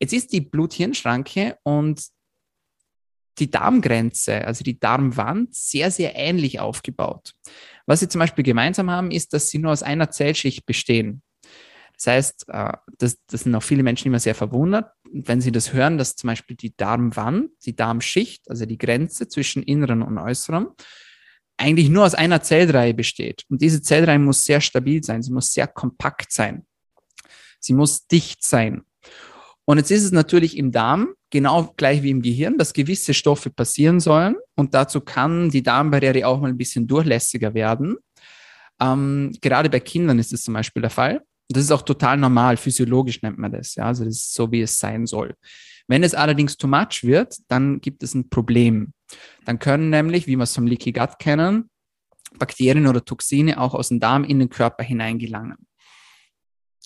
[0.00, 2.02] Jetzt ist die Blut-Hirn-Schranke und
[3.38, 7.34] die Darmgrenze, also die Darmwand, sehr, sehr ähnlich aufgebaut.
[7.86, 11.22] Was sie zum Beispiel gemeinsam haben, ist, dass sie nur aus einer Zellschicht bestehen.
[11.94, 15.72] Das heißt, äh, das, das sind auch viele Menschen immer sehr verwundert, wenn sie das
[15.72, 20.68] hören, dass zum Beispiel die Darmwand, die Darmschicht, also die Grenze zwischen Inneren und Äußerem,
[21.56, 23.44] eigentlich nur aus einer Zellreihe besteht.
[23.48, 26.64] Und diese Zellreihe muss sehr stabil sein, sie muss sehr kompakt sein.
[27.60, 28.82] Sie muss dicht sein.
[29.64, 33.50] Und jetzt ist es natürlich im Darm, genau gleich wie im Gehirn, dass gewisse Stoffe
[33.50, 34.36] passieren sollen.
[34.54, 37.96] Und dazu kann die Darmbarriere auch mal ein bisschen durchlässiger werden.
[38.80, 41.22] Ähm, gerade bei Kindern ist es zum Beispiel der Fall.
[41.48, 43.74] Das ist auch total normal, physiologisch nennt man das.
[43.74, 45.34] Ja, also das ist so, wie es sein soll.
[45.86, 48.92] Wenn es allerdings too much wird, dann gibt es ein Problem.
[49.46, 51.70] Dann können nämlich, wie wir es vom Leaky Gut kennen,
[52.38, 55.56] Bakterien oder Toxine auch aus dem Darm in den Körper hineingelangen.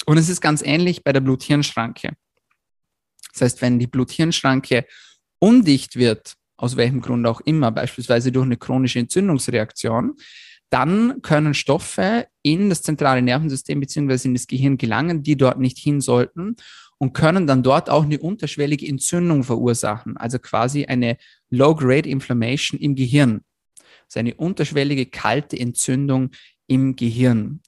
[0.07, 2.15] Und es ist ganz ähnlich bei der Blut-Hirn-Schranke.
[3.33, 4.87] Das heißt, wenn die Blut-Hirn-Schranke
[5.41, 10.15] undicht wird, aus welchem Grund auch immer, beispielsweise durch eine chronische Entzündungsreaktion,
[10.73, 14.29] dann können Stoffe in das zentrale Nervensystem bzw.
[14.29, 16.57] in das Gehirn gelangen, die dort nicht hin sollten
[16.97, 21.19] und können dann dort auch eine unterschwellige Entzündung verursachen, also quasi eine
[21.51, 23.43] Low-Grade Inflammation im Gehirn.
[24.07, 26.31] Also eine unterschwellige kalte Entzündung
[26.67, 27.61] im Gehirn.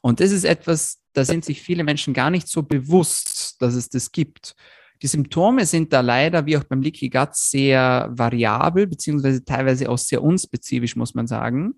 [0.00, 3.88] Und das ist etwas, da sind sich viele Menschen gar nicht so bewusst, dass es
[3.88, 4.56] das gibt.
[5.00, 9.98] Die Symptome sind da leider, wie auch beim Leaky Gut, sehr variabel, beziehungsweise teilweise auch
[9.98, 11.74] sehr unspezifisch, muss man sagen.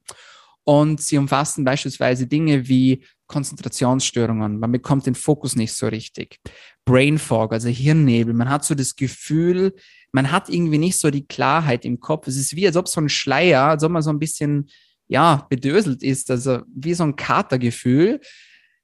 [0.65, 6.39] Und sie umfassen beispielsweise Dinge wie Konzentrationsstörungen, man bekommt den Fokus nicht so richtig,
[6.85, 9.75] Brain Fog, also Hirnnebel, man hat so das Gefühl,
[10.13, 12.27] man hat irgendwie nicht so die Klarheit im Kopf.
[12.27, 14.69] Es ist wie, als ob so ein Schleier, als ob man so ein bisschen,
[15.07, 18.21] ja, bedöselt ist, also wie so ein Katergefühl.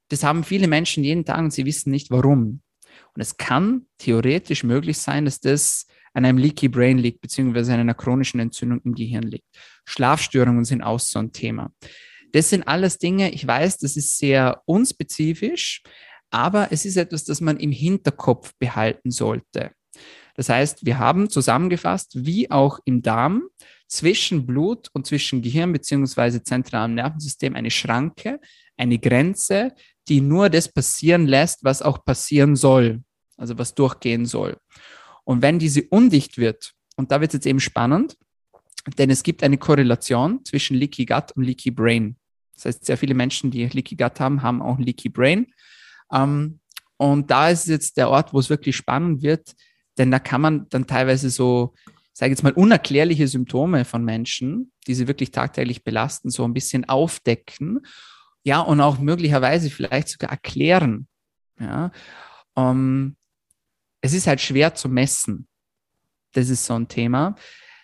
[0.09, 2.61] Das haben viele Menschen jeden Tag und sie wissen nicht warum.
[3.13, 5.87] Und es kann theoretisch möglich sein, dass das
[6.17, 9.45] an einem Leaky Brain liegt, beziehungsweise an einer chronischen Entzündung im Gehirn liegt.
[9.85, 11.71] Schlafstörungen sind auch so ein Thema.
[12.31, 15.83] Das sind alles Dinge, ich weiß, das ist sehr unspezifisch,
[16.31, 19.71] aber es ist etwas, das man im Hinterkopf behalten sollte.
[20.33, 23.43] Das heißt, wir haben zusammengefasst, wie auch im Darm,
[23.87, 28.39] zwischen Blut und zwischen Gehirn beziehungsweise zentralem Nervensystem eine Schranke,
[28.75, 29.73] eine Grenze,
[30.07, 33.03] die nur das passieren lässt, was auch passieren soll,
[33.37, 34.57] also was durchgehen soll.
[35.27, 38.15] Und wenn diese undicht wird, und da wird es jetzt eben spannend,
[38.97, 42.15] denn es gibt eine Korrelation zwischen Leaky Gut und Leaky Brain.
[42.55, 45.47] Das heißt, sehr viele Menschen, die Leaky Gut haben, haben auch Leaky Brain.
[46.13, 46.61] Ähm,
[46.95, 49.53] und da ist jetzt der Ort, wo es wirklich spannend wird,
[49.97, 51.73] denn da kann man dann teilweise so,
[52.13, 56.87] sage jetzt mal, unerklärliche Symptome von Menschen, die sie wirklich tagtäglich belasten, so ein bisschen
[56.87, 57.81] aufdecken.
[58.45, 61.09] Ja, und auch möglicherweise vielleicht sogar erklären.
[61.59, 61.91] Ja,
[62.55, 63.16] ähm,
[64.01, 65.47] es ist halt schwer zu messen.
[66.33, 67.35] Das ist so ein Thema.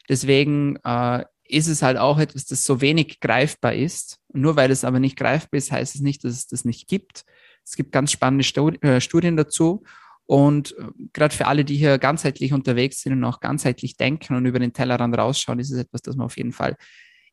[0.09, 4.19] Deswegen äh, ist es halt auch etwas, das so wenig greifbar ist.
[4.33, 7.25] nur weil es aber nicht greifbar ist, heißt es nicht, dass es das nicht gibt.
[7.65, 8.45] Es gibt ganz spannende
[8.81, 9.83] äh, Studien dazu.
[10.25, 14.45] Und äh, gerade für alle, die hier ganzheitlich unterwegs sind und auch ganzheitlich denken und
[14.45, 16.77] über den Tellerrand rausschauen, ist es etwas, das man auf jeden Fall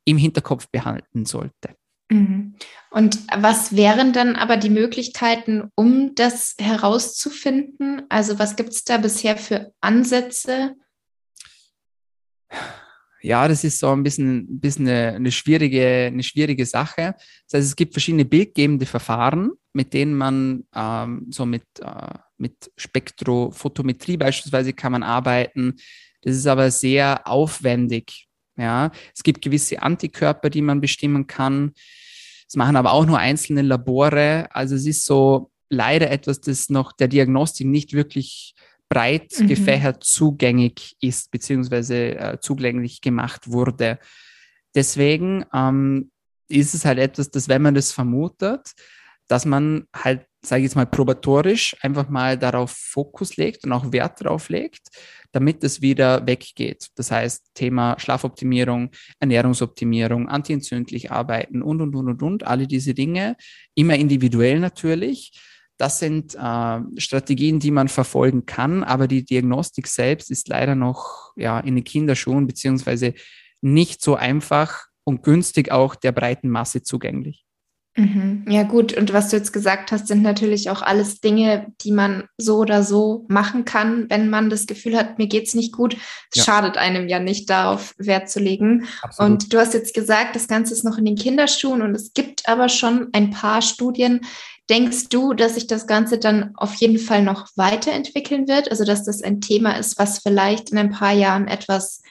[0.05, 1.77] im Hinterkopf behalten sollte.
[2.11, 2.55] Mhm.
[2.91, 8.03] Und was wären dann aber die Möglichkeiten, um das herauszufinden?
[8.09, 10.75] Also was gibt es da bisher für Ansätze?
[13.23, 17.15] Ja, das ist so ein bisschen, bisschen eine, eine, schwierige, eine schwierige Sache.
[17.49, 22.73] Das heißt, es gibt verschiedene bildgebende Verfahren, mit denen man ähm, so mit, äh, mit
[22.77, 25.77] Spektrophotometrie beispielsweise kann man arbeiten.
[26.23, 28.27] Das ist aber sehr aufwendig.
[28.57, 31.73] Ja, es gibt gewisse Antikörper, die man bestimmen kann.
[32.51, 34.49] Das machen aber auch nur einzelne Labore.
[34.51, 38.57] Also es ist so leider etwas, das noch der Diagnostik nicht wirklich
[38.89, 39.47] breit mhm.
[39.47, 44.01] gefächert zugängig ist, beziehungsweise äh, zugänglich gemacht wurde.
[44.75, 46.11] Deswegen ähm,
[46.49, 48.73] ist es halt etwas, dass wenn man das vermutet,
[49.29, 53.93] dass man halt, sage ich jetzt mal, probatorisch einfach mal darauf Fokus legt und auch
[53.93, 54.89] Wert darauf legt,
[55.33, 56.89] damit es wieder weggeht.
[56.97, 63.37] Das heißt, Thema Schlafoptimierung, Ernährungsoptimierung, antientzündlich arbeiten und, und, und, und, und, alle diese Dinge,
[63.75, 65.33] immer individuell natürlich.
[65.77, 71.33] Das sind äh, Strategien, die man verfolgen kann, aber die Diagnostik selbst ist leider noch
[71.37, 73.15] ja, in den Kinderschuhen beziehungsweise
[73.63, 77.45] nicht so einfach und günstig auch der breiten Masse zugänglich.
[78.01, 78.45] Mhm.
[78.49, 82.25] Ja gut, und was du jetzt gesagt hast, sind natürlich auch alles Dinge, die man
[82.39, 85.97] so oder so machen kann, wenn man das Gefühl hat, mir geht es nicht gut.
[86.33, 86.45] Es ja.
[86.45, 88.87] schadet einem ja nicht, darauf Wert zu legen.
[89.03, 89.31] Absolut.
[89.31, 92.49] Und du hast jetzt gesagt, das Ganze ist noch in den Kinderschuhen und es gibt
[92.49, 94.21] aber schon ein paar Studien,
[94.71, 98.71] Denkst du, dass sich das Ganze dann auf jeden Fall noch weiterentwickeln wird?
[98.71, 102.03] Also, dass das ein Thema ist, was vielleicht in ein paar Jahren etwas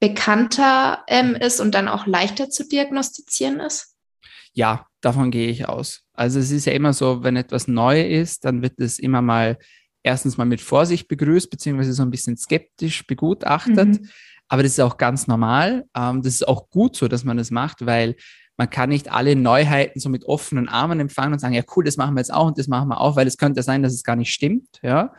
[0.00, 3.94] bekannter ähm, ist und dann auch leichter zu diagnostizieren ist?
[4.58, 6.02] Ja, davon gehe ich aus.
[6.14, 9.56] Also es ist ja immer so, wenn etwas neu ist, dann wird es immer mal
[10.02, 14.00] erstens mal mit Vorsicht begrüßt, beziehungsweise so ein bisschen skeptisch begutachtet.
[14.00, 14.08] Mhm.
[14.48, 15.84] Aber das ist auch ganz normal.
[15.96, 18.16] Ähm, das ist auch gut so, dass man das macht, weil
[18.56, 21.96] man kann nicht alle Neuheiten so mit offenen Armen empfangen und sagen, ja cool, das
[21.96, 24.02] machen wir jetzt auch und das machen wir auch, weil es könnte sein, dass es
[24.02, 24.80] gar nicht stimmt.
[24.82, 25.14] Ja,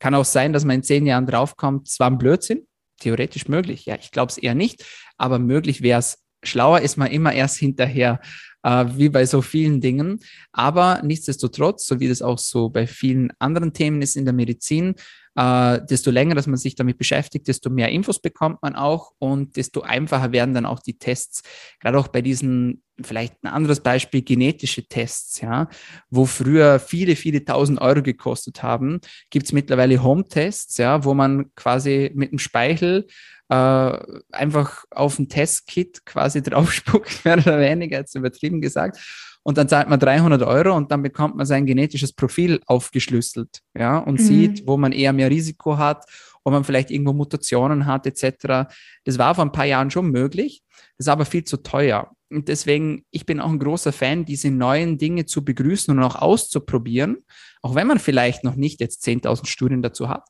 [0.00, 2.66] kann auch sein, dass man in zehn Jahren draufkommt, es war ein Blödsinn.
[3.00, 3.86] Theoretisch möglich.
[3.86, 4.84] Ja, ich glaube es eher nicht,
[5.16, 6.18] aber möglich wäre es.
[6.44, 8.20] Schlauer ist man immer erst hinterher.
[8.62, 10.20] Äh, wie bei so vielen Dingen.
[10.52, 14.94] Aber nichtsdestotrotz, so wie das auch so bei vielen anderen Themen ist in der Medizin,
[15.34, 19.56] äh, desto länger, dass man sich damit beschäftigt, desto mehr Infos bekommt man auch und
[19.56, 21.42] desto einfacher werden dann auch die Tests.
[21.80, 25.68] Gerade auch bei diesen, vielleicht ein anderes Beispiel, genetische Tests, ja,
[26.10, 31.54] wo früher viele, viele tausend Euro gekostet haben, gibt es mittlerweile Home-Tests, ja, wo man
[31.54, 33.06] quasi mit dem Speichel
[33.52, 33.98] äh,
[34.30, 38.98] einfach auf ein Testkit quasi draufspuckt, mehr oder weniger, jetzt übertrieben gesagt.
[39.42, 43.98] Und dann zahlt man 300 Euro und dann bekommt man sein genetisches Profil aufgeschlüsselt, ja,
[43.98, 44.24] und mhm.
[44.24, 46.04] sieht, wo man eher mehr Risiko hat,
[46.44, 48.70] ob man vielleicht irgendwo Mutationen hat, etc.
[49.04, 50.62] Das war vor ein paar Jahren schon möglich,
[50.96, 52.10] das ist aber viel zu teuer.
[52.30, 56.16] Und deswegen, ich bin auch ein großer Fan, diese neuen Dinge zu begrüßen und auch
[56.16, 57.18] auszuprobieren,
[57.60, 60.28] auch wenn man vielleicht noch nicht jetzt 10.000 Studien dazu hat.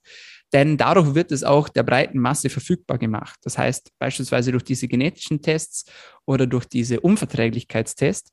[0.52, 3.38] Denn dadurch wird es auch der breiten Masse verfügbar gemacht.
[3.42, 5.90] Das heißt, beispielsweise durch diese genetischen Tests
[6.26, 8.32] oder durch diese Unverträglichkeitstests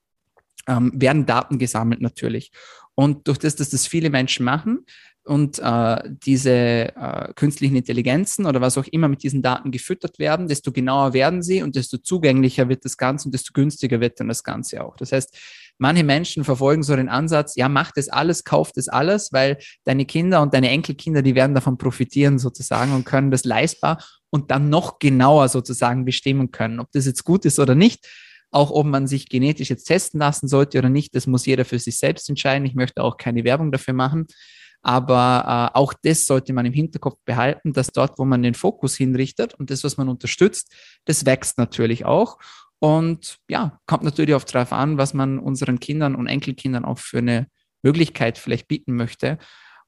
[0.67, 2.51] ähm, werden Daten gesammelt natürlich.
[2.95, 4.85] Und durch das, dass das viele Menschen machen
[5.25, 6.51] und äh, diese
[6.95, 11.43] äh, künstlichen Intelligenzen oder was auch immer mit diesen Daten gefüttert werden, desto genauer werden
[11.43, 14.95] sie und desto zugänglicher wird das Ganze und desto günstiger wird dann das Ganze auch.
[14.97, 15.37] Das heißt,
[15.77, 20.05] manche Menschen verfolgen so den Ansatz, ja, mach das alles, kauf das alles, weil deine
[20.05, 24.69] Kinder und deine Enkelkinder, die werden davon profitieren sozusagen und können das leistbar und dann
[24.69, 28.07] noch genauer sozusagen bestimmen können, ob das jetzt gut ist oder nicht
[28.51, 31.77] auch ob man sich genetisch jetzt testen lassen sollte oder nicht, das muss jeder für
[31.77, 32.65] sich selbst entscheiden.
[32.65, 34.25] Ich möchte auch keine Werbung dafür machen.
[34.81, 38.95] Aber äh, auch das sollte man im Hinterkopf behalten, dass dort, wo man den Fokus
[38.95, 40.73] hinrichtet und das, was man unterstützt,
[41.05, 42.37] das wächst natürlich auch.
[42.79, 47.17] Und ja, kommt natürlich auch darauf an, was man unseren Kindern und Enkelkindern auch für
[47.17, 47.47] eine
[47.83, 49.37] Möglichkeit vielleicht bieten möchte.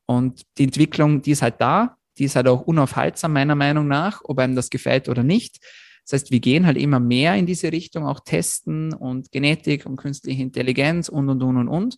[0.06, 4.22] Und die Entwicklung, die ist halt da, die ist halt auch unaufhaltsam, meiner Meinung nach,
[4.26, 5.60] ob einem das gefällt oder nicht.
[6.06, 9.96] Das heißt, wir gehen halt immer mehr in diese Richtung, auch testen und Genetik und
[9.96, 11.96] künstliche Intelligenz und, und, und, und, und.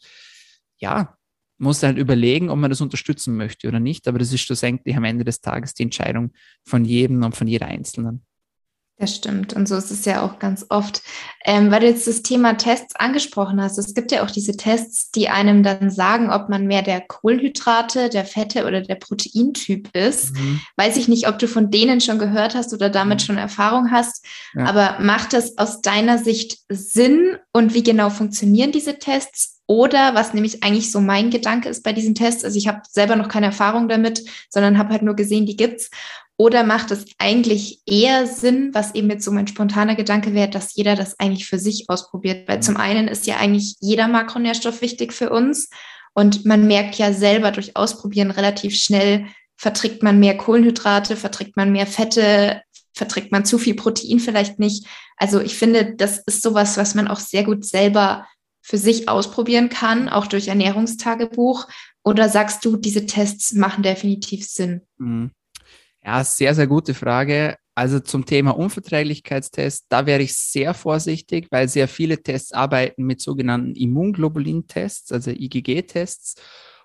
[0.78, 1.18] Ja,
[1.64, 4.08] muss halt überlegen, ob man das unterstützen möchte oder nicht.
[4.08, 6.32] Aber das ist schlussendlich am Ende des Tages die Entscheidung
[6.64, 8.24] von jedem und von jeder Einzelnen.
[9.00, 9.54] Das stimmt.
[9.54, 11.02] Und so ist es ja auch ganz oft.
[11.46, 13.78] Ähm, weil du jetzt das Thema Tests angesprochen hast.
[13.78, 18.10] Es gibt ja auch diese Tests, die einem dann sagen, ob man mehr der Kohlenhydrate,
[18.10, 20.36] der Fette oder der Proteintyp ist.
[20.36, 20.62] Mhm.
[20.78, 23.26] Weiß ich nicht, ob du von denen schon gehört hast oder damit mhm.
[23.26, 24.26] schon Erfahrung hast.
[24.54, 24.66] Ja.
[24.66, 29.53] Aber macht es aus deiner Sicht Sinn und wie genau funktionieren diese Tests?
[29.66, 33.16] Oder was nämlich eigentlich so mein Gedanke ist bei diesen Tests, also ich habe selber
[33.16, 35.90] noch keine Erfahrung damit, sondern habe halt nur gesehen, die gibt's.
[36.36, 40.76] Oder macht es eigentlich eher Sinn, was eben jetzt so mein spontaner Gedanke wäre, dass
[40.76, 42.48] jeder das eigentlich für sich ausprobiert?
[42.48, 45.70] Weil zum einen ist ja eigentlich jeder Makronährstoff wichtig für uns
[46.14, 51.72] und man merkt ja selber durch Ausprobieren relativ schnell, verträgt man mehr Kohlenhydrate, verträgt man
[51.72, 52.62] mehr Fette,
[52.94, 54.86] verträgt man zu viel Protein vielleicht nicht.
[55.18, 58.28] Also ich finde, das ist sowas, was man auch sehr gut selber
[58.64, 61.68] für sich ausprobieren kann, auch durch Ernährungstagebuch.
[62.04, 64.82] Oder sagst du, diese Tests machen definitiv Sinn?
[64.98, 65.32] Mhm.
[66.04, 67.58] Ja, sehr, sehr gute Frage.
[67.76, 73.20] Also zum Thema Unverträglichkeitstest, da wäre ich sehr vorsichtig, weil sehr viele Tests arbeiten mit
[73.20, 76.36] sogenannten Immunglobulin-Tests, also IgG-Tests.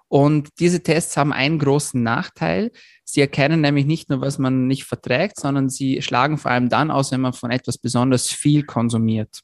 [0.09, 2.71] Und diese Tests haben einen großen Nachteil.
[3.05, 6.91] Sie erkennen nämlich nicht nur, was man nicht verträgt, sondern sie schlagen vor allem dann
[6.91, 9.43] aus, wenn man von etwas besonders viel konsumiert.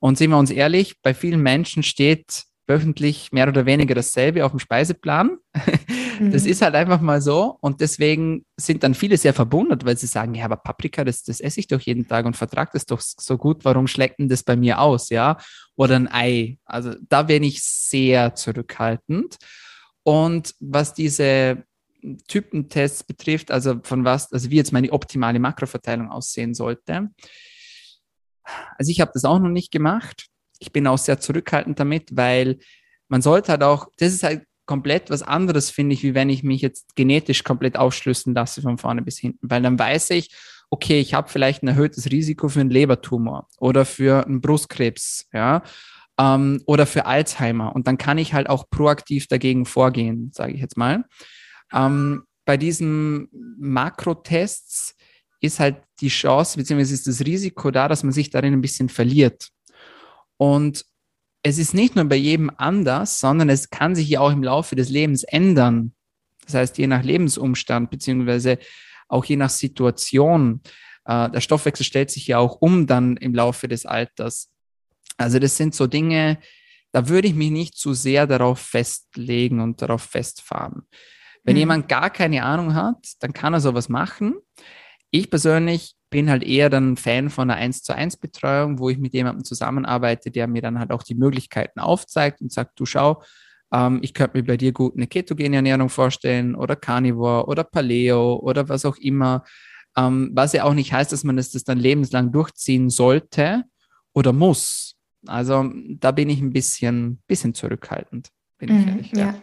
[0.00, 4.52] Und sehen wir uns ehrlich, bei vielen Menschen steht wöchentlich mehr oder weniger dasselbe auf
[4.52, 5.38] dem Speiseplan.
[6.20, 6.50] Das mhm.
[6.50, 7.58] ist halt einfach mal so.
[7.60, 11.38] Und deswegen sind dann viele sehr verwundert, weil sie sagen, ja, aber Paprika, das, das
[11.38, 13.64] esse ich doch jeden Tag und vertrage das doch so gut.
[13.64, 15.10] Warum schlägt denn das bei mir aus?
[15.10, 15.38] Ja.
[15.76, 16.58] Oder ein Ei.
[16.64, 19.36] Also da bin ich sehr zurückhaltend.
[20.02, 21.62] Und was diese
[22.26, 27.10] Typentests betrifft, also von was, also wie jetzt meine optimale Makroverteilung aussehen sollte.
[28.76, 30.26] Also ich habe das auch noch nicht gemacht.
[30.58, 32.58] Ich bin auch sehr zurückhaltend damit, weil
[33.08, 36.42] man sollte halt auch, das ist halt komplett was anderes, finde ich, wie wenn ich
[36.42, 39.50] mich jetzt genetisch komplett ausschlüsseln lasse von vorne bis hinten.
[39.50, 40.30] Weil dann weiß ich,
[40.70, 45.62] okay, ich habe vielleicht ein erhöhtes Risiko für einen Lebertumor oder für einen Brustkrebs, ja,
[46.18, 47.74] ähm, oder für Alzheimer.
[47.74, 51.04] Und dann kann ich halt auch proaktiv dagegen vorgehen, sage ich jetzt mal.
[51.72, 54.96] Ähm, bei diesen Makrotests
[55.40, 58.88] ist halt die Chance, beziehungsweise ist das Risiko da, dass man sich darin ein bisschen
[58.88, 59.50] verliert.
[60.36, 60.84] Und
[61.42, 64.76] es ist nicht nur bei jedem anders, sondern es kann sich ja auch im Laufe
[64.76, 65.92] des Lebens ändern.
[66.44, 68.58] Das heißt, je nach Lebensumstand, beziehungsweise
[69.08, 70.60] auch je nach Situation.
[71.04, 74.50] Äh, der Stoffwechsel stellt sich ja auch um dann im Laufe des Alters.
[75.16, 76.38] Also das sind so Dinge,
[76.92, 80.82] da würde ich mich nicht zu sehr darauf festlegen und darauf festfahren.
[81.44, 81.60] Wenn hm.
[81.60, 84.36] jemand gar keine Ahnung hat, dann kann er sowas machen.
[85.10, 88.98] Ich persönlich bin halt eher dann Fan von einer 1 zu 1 Betreuung, wo ich
[88.98, 93.22] mit jemandem zusammenarbeite, der mir dann halt auch die Möglichkeiten aufzeigt und sagt, du schau,
[93.72, 98.36] ähm, ich könnte mir bei dir gut eine ketogene Ernährung vorstellen oder Carnivore oder Paleo
[98.36, 99.44] oder was auch immer.
[99.96, 103.64] Ähm, was ja auch nicht heißt, dass man das, das dann lebenslang durchziehen sollte
[104.12, 104.96] oder muss.
[105.26, 108.28] Also da bin ich ein bisschen, bisschen zurückhaltend,
[108.58, 109.12] bin ich mhm, ehrlich.
[109.12, 109.18] Ja.
[109.18, 109.34] ja.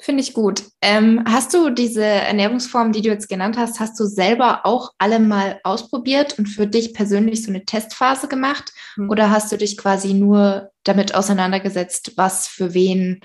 [0.00, 0.64] Finde ich gut.
[0.80, 5.20] Ähm, hast du diese Ernährungsform, die du jetzt genannt hast, hast du selber auch alle
[5.20, 8.72] mal ausprobiert und für dich persönlich so eine Testphase gemacht?
[8.96, 9.10] Mhm.
[9.10, 13.20] Oder hast du dich quasi nur damit auseinandergesetzt, was für wen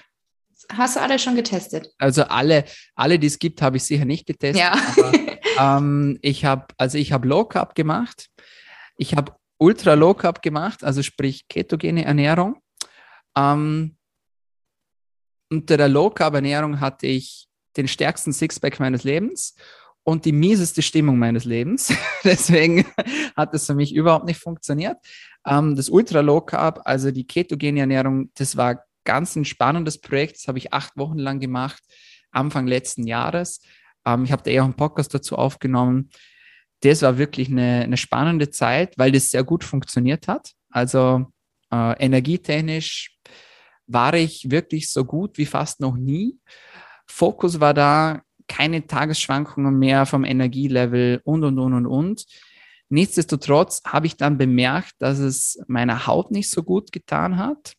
[0.72, 1.90] Hast du alle schon getestet?
[2.00, 2.66] Also alle,
[2.96, 4.60] alle, die es gibt, habe ich sicher nicht getestet.
[4.60, 4.74] Ja.
[4.98, 8.30] Aber, ähm, ich habe, also ich habe Low Carb gemacht.
[8.98, 12.58] Ich habe Ultra Low Carb gemacht, also sprich ketogene Ernährung.
[13.38, 13.96] Ähm,
[15.50, 19.56] unter der Low Carb Ernährung hatte ich den stärksten Sixpack meines Lebens
[20.04, 21.94] und die mieseste Stimmung meines Lebens.
[22.24, 22.86] Deswegen
[23.36, 24.98] hat das für mich überhaupt nicht funktioniert.
[25.46, 30.38] Ähm, das Ultra Low Carb, also die ketogene Ernährung, das war ganz ein spannendes Projekt.
[30.38, 31.84] Das habe ich acht Wochen lang gemacht,
[32.32, 33.62] Anfang letzten Jahres.
[34.06, 36.10] Ähm, ich habe da eher einen Podcast dazu aufgenommen.
[36.82, 40.52] Das war wirklich eine, eine spannende Zeit, weil das sehr gut funktioniert hat.
[40.70, 41.26] Also
[41.72, 43.18] äh, energietechnisch
[43.88, 46.38] war ich wirklich so gut wie fast noch nie.
[47.06, 52.26] Fokus war da, keine Tagesschwankungen mehr vom Energielevel und, und, und, und, und.
[52.90, 57.74] Nichtsdestotrotz habe ich dann bemerkt, dass es meiner Haut nicht so gut getan hat.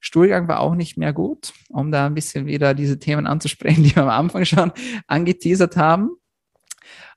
[0.00, 3.96] Stuhlgang war auch nicht mehr gut, um da ein bisschen wieder diese Themen anzusprechen, die
[3.96, 4.72] wir am Anfang schon
[5.06, 6.10] angeteasert haben.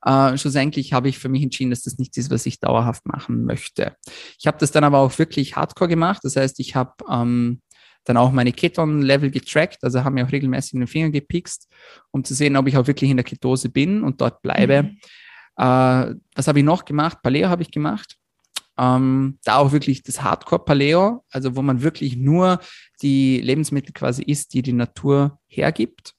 [0.05, 3.43] Äh, schlussendlich habe ich für mich entschieden, dass das nichts ist, was ich dauerhaft machen
[3.43, 3.97] möchte.
[4.39, 6.21] Ich habe das dann aber auch wirklich hardcore gemacht.
[6.23, 7.61] Das heißt, ich habe ähm,
[8.07, 11.67] dann auch meine Keton-Level getrackt, also haben mir auch regelmäßig in den Finger gepikst,
[12.11, 14.83] um zu sehen, ob ich auch wirklich in der Ketose bin und dort bleibe.
[14.83, 14.97] Mhm.
[15.57, 17.21] Äh, was habe ich noch gemacht?
[17.21, 18.15] Paleo habe ich gemacht.
[18.77, 22.59] Ähm, da auch wirklich das Hardcore-Paleo, also wo man wirklich nur
[23.01, 26.13] die Lebensmittel quasi isst, die die Natur hergibt.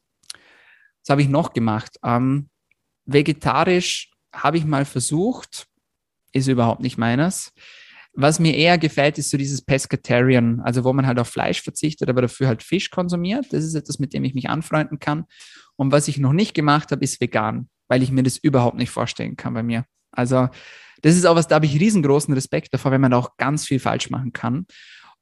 [1.03, 1.99] Das habe ich noch gemacht.
[2.05, 2.51] Ähm,
[3.07, 5.67] vegetarisch habe ich mal versucht,
[6.33, 7.53] ist überhaupt nicht meines.
[8.21, 12.09] Was mir eher gefällt, ist so dieses Pescatarian, also wo man halt auf Fleisch verzichtet,
[12.09, 13.47] aber dafür halt Fisch konsumiert.
[13.53, 15.25] Das ist etwas, mit dem ich mich anfreunden kann.
[15.77, 18.91] Und was ich noch nicht gemacht habe, ist vegan, weil ich mir das überhaupt nicht
[18.91, 19.85] vorstellen kann bei mir.
[20.11, 20.49] Also
[21.01, 23.79] das ist auch was, da habe ich riesengroßen Respekt davor, wenn man auch ganz viel
[23.79, 24.67] falsch machen kann.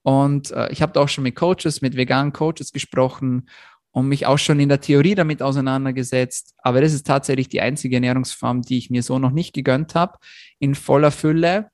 [0.01, 3.51] Und äh, ich habe da auch schon mit Coaches, mit veganen Coaches gesprochen
[3.91, 6.55] und mich auch schon in der Theorie damit auseinandergesetzt.
[6.63, 10.17] Aber das ist tatsächlich die einzige Ernährungsform, die ich mir so noch nicht gegönnt habe,
[10.59, 11.71] in voller Fülle,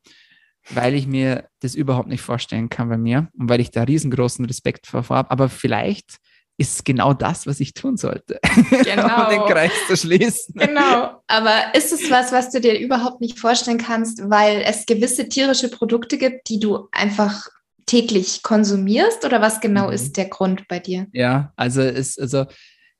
[0.70, 4.44] weil ich mir das überhaupt nicht vorstellen kann bei mir und weil ich da riesengroßen
[4.44, 5.30] Respekt vor habe.
[5.30, 6.18] Aber vielleicht
[6.58, 8.38] ist genau das, was ich tun sollte,
[8.84, 9.24] genau.
[9.24, 10.54] um den Kreis zu schließen.
[10.54, 15.28] Genau, aber ist es was, was du dir überhaupt nicht vorstellen kannst, weil es gewisse
[15.28, 17.48] tierische Produkte gibt, die du einfach
[17.86, 19.92] täglich konsumierst oder was genau mhm.
[19.94, 21.06] ist der Grund bei dir?
[21.12, 22.46] Ja, also ist also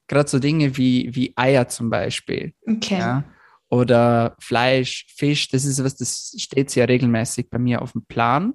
[0.09, 2.55] gerade so Dinge wie, wie Eier zum Beispiel.
[2.69, 2.99] Okay.
[2.99, 3.25] Ja,
[3.73, 8.55] oder Fleisch, Fisch, das ist was, das steht sehr regelmäßig bei mir auf dem Plan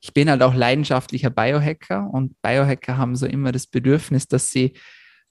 [0.00, 4.74] ich bin halt auch leidenschaftlicher Biohacker und Biohacker haben so immer das Bedürfnis, dass sie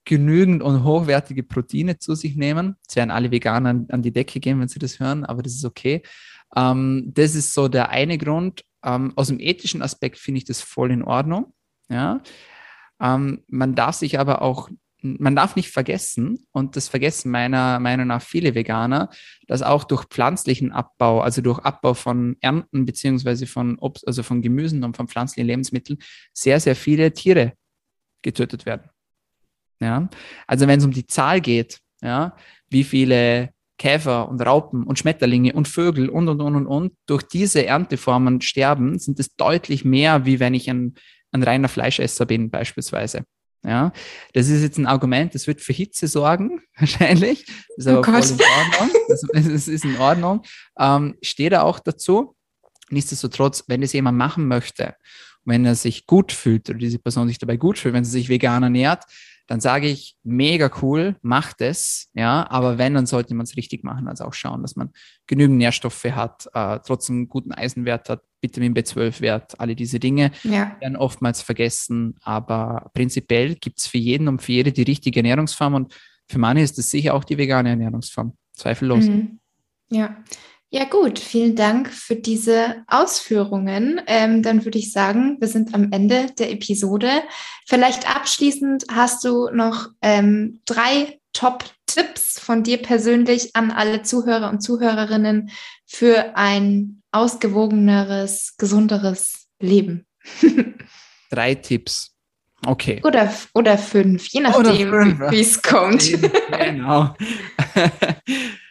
[0.04, 2.76] genügend und hochwertige Proteine zu sich nehmen.
[2.88, 5.54] Es werden alle Veganer an, an, die Decke gehen, wenn sie das hören, aber das
[5.54, 6.04] ist okay.
[6.56, 8.64] Ähm, das ist so der eine Grund.
[8.84, 11.54] Ähm, aus dem ethischen Aspekt finde ich das voll in Ordnung.
[11.90, 12.22] Ja.
[13.00, 14.70] Ähm, man darf sich aber auch
[15.06, 19.10] man darf nicht vergessen, und das vergessen meiner Meinung nach viele Veganer,
[19.48, 24.42] dass auch durch pflanzlichen Abbau, also durch Abbau von Ernten beziehungsweise von Obst, also von
[24.42, 26.00] Gemüsen und von pflanzlichen Lebensmitteln,
[26.34, 27.54] sehr, sehr viele Tiere
[28.22, 28.90] getötet werden.
[29.80, 30.10] Ja,
[30.48, 32.36] also wenn es um die Zahl geht, ja,
[32.70, 37.24] wie viele Käfer und Raupen und Schmetterlinge und Vögel und, und, und, und, und durch
[37.24, 40.96] diese Ernteformen sterben, sind es deutlich mehr, wie wenn ich ein,
[41.32, 43.26] ein reiner Fleischesser bin, beispielsweise.
[43.66, 43.92] Ja,
[44.34, 47.46] das ist jetzt ein Argument, das wird für Hitze sorgen, wahrscheinlich.
[47.46, 49.02] Das ist aber oh voll in Ordnung.
[49.08, 50.42] Das, das ist in Ordnung.
[50.78, 52.36] Ähm, steht er auch dazu.
[52.90, 54.96] Nichtsdestotrotz, wenn das jemand machen möchte,
[55.46, 58.30] wenn er sich gut fühlt oder diese Person sich dabei gut fühlt, wenn sie sich
[58.30, 59.04] vegan ernährt,
[59.48, 63.84] dann sage ich, mega cool, macht es, ja, aber wenn, dann sollte man es richtig
[63.84, 64.92] machen, also auch schauen, dass man
[65.28, 70.76] genügend Nährstoffe hat, äh, trotzdem einen guten Eisenwert hat, Vitamin B12-Wert, alle diese Dinge ja.
[70.80, 75.76] werden oftmals vergessen, aber prinzipiell gibt es für jeden und für jede die richtige Ernährungsform
[75.76, 75.96] und
[76.28, 79.06] für manche ist es sicher auch die vegane Ernährungsform, zweifellos.
[79.06, 79.40] Mhm.
[79.90, 80.18] Ja,
[80.76, 84.02] ja, gut, vielen Dank für diese Ausführungen.
[84.08, 87.08] Ähm, dann würde ich sagen, wir sind am Ende der Episode.
[87.66, 94.50] Vielleicht abschließend hast du noch ähm, drei Top Tipps von dir persönlich an alle Zuhörer
[94.50, 95.50] und Zuhörerinnen
[95.86, 100.06] für ein ausgewogeneres, gesunderes Leben?
[101.30, 102.12] Drei Tipps.
[102.66, 103.00] Okay.
[103.06, 104.92] Oder, oder fünf, je nachdem,
[105.32, 106.04] wie es kommt.
[106.52, 107.16] Genau.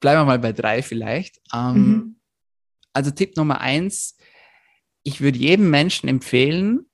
[0.00, 1.40] Bleiben wir mal bei drei vielleicht.
[1.54, 2.16] Ähm, mhm.
[2.92, 4.16] Also Tipp Nummer eins,
[5.02, 6.86] ich würde jedem Menschen empfehlen,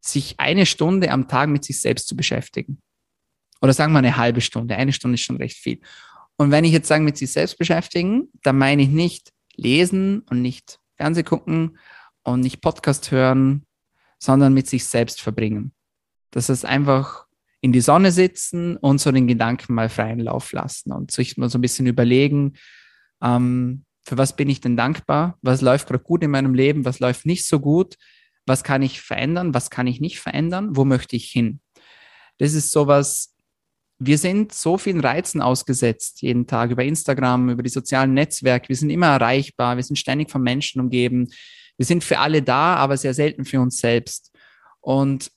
[0.00, 2.80] sich eine Stunde am Tag mit sich selbst zu beschäftigen.
[3.60, 4.76] Oder sagen wir eine halbe Stunde.
[4.76, 5.80] Eine Stunde ist schon recht viel.
[6.36, 10.42] Und wenn ich jetzt sage, mit sich selbst beschäftigen, dann meine ich nicht lesen und
[10.42, 11.78] nicht Fernseh gucken
[12.22, 13.64] und nicht Podcast hören,
[14.18, 15.72] sondern mit sich selbst verbringen.
[16.30, 17.25] Das heißt einfach
[17.66, 21.50] in die Sonne sitzen und so den Gedanken mal freien Lauf lassen und sich mal
[21.50, 22.52] so ein bisschen überlegen,
[23.20, 25.36] ähm, für was bin ich denn dankbar?
[25.42, 26.84] Was läuft gerade gut in meinem Leben?
[26.84, 27.96] Was läuft nicht so gut?
[28.46, 29.52] Was kann ich verändern?
[29.52, 30.76] Was kann ich nicht verändern?
[30.76, 31.58] Wo möchte ich hin?
[32.38, 33.34] Das ist sowas,
[33.98, 38.68] wir sind so vielen Reizen ausgesetzt jeden Tag über Instagram, über die sozialen Netzwerke.
[38.68, 39.74] Wir sind immer erreichbar.
[39.74, 41.26] Wir sind ständig von Menschen umgeben.
[41.76, 44.32] Wir sind für alle da, aber sehr selten für uns selbst.
[44.80, 45.32] Und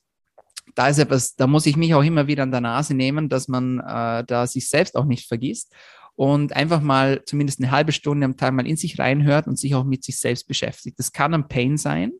[0.74, 3.48] da ist etwas, da muss ich mich auch immer wieder an der Nase nehmen, dass
[3.48, 5.74] man äh, da sich selbst auch nicht vergisst
[6.16, 9.74] und einfach mal zumindest eine halbe Stunde am Tag mal in sich reinhört und sich
[9.74, 10.98] auch mit sich selbst beschäftigt.
[10.98, 12.12] Das kann ein Pain sein.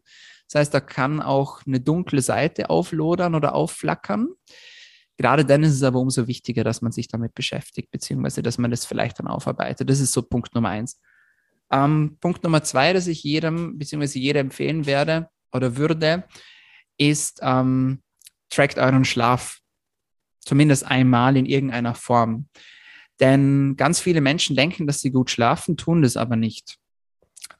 [0.49, 4.29] Das heißt, da kann auch eine dunkle Seite auflodern oder aufflackern.
[5.17, 8.71] Gerade dann ist es aber umso wichtiger, dass man sich damit beschäftigt, beziehungsweise dass man
[8.71, 9.91] das vielleicht dann aufarbeitet.
[9.91, 10.99] Das ist so Punkt Nummer eins.
[11.71, 16.25] Ähm, Punkt Nummer zwei, dass ich jedem, beziehungsweise jeder empfehlen werde oder würde,
[16.97, 18.03] ist, ähm,
[18.51, 19.59] trackt euren Schlaf.
[20.41, 22.49] Zumindest einmal in irgendeiner Form.
[23.21, 26.79] Denn ganz viele Menschen denken, dass sie gut schlafen, tun das aber nicht.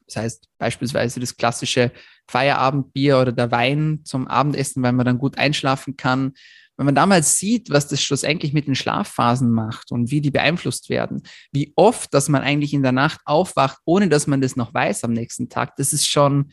[0.07, 1.93] Das heißt beispielsweise das klassische
[2.29, 6.33] Feierabendbier oder der Wein zum Abendessen, weil man dann gut einschlafen kann.
[6.77, 10.89] Wenn man damals sieht, was das schlussendlich mit den Schlafphasen macht und wie die beeinflusst
[10.89, 11.23] werden,
[11.53, 15.05] wie oft, dass man eigentlich in der Nacht aufwacht, ohne dass man das noch weiß
[15.05, 16.53] am nächsten Tag, das ist schon,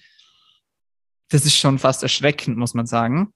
[1.30, 3.34] das ist schon fast erschreckend, muss man sagen.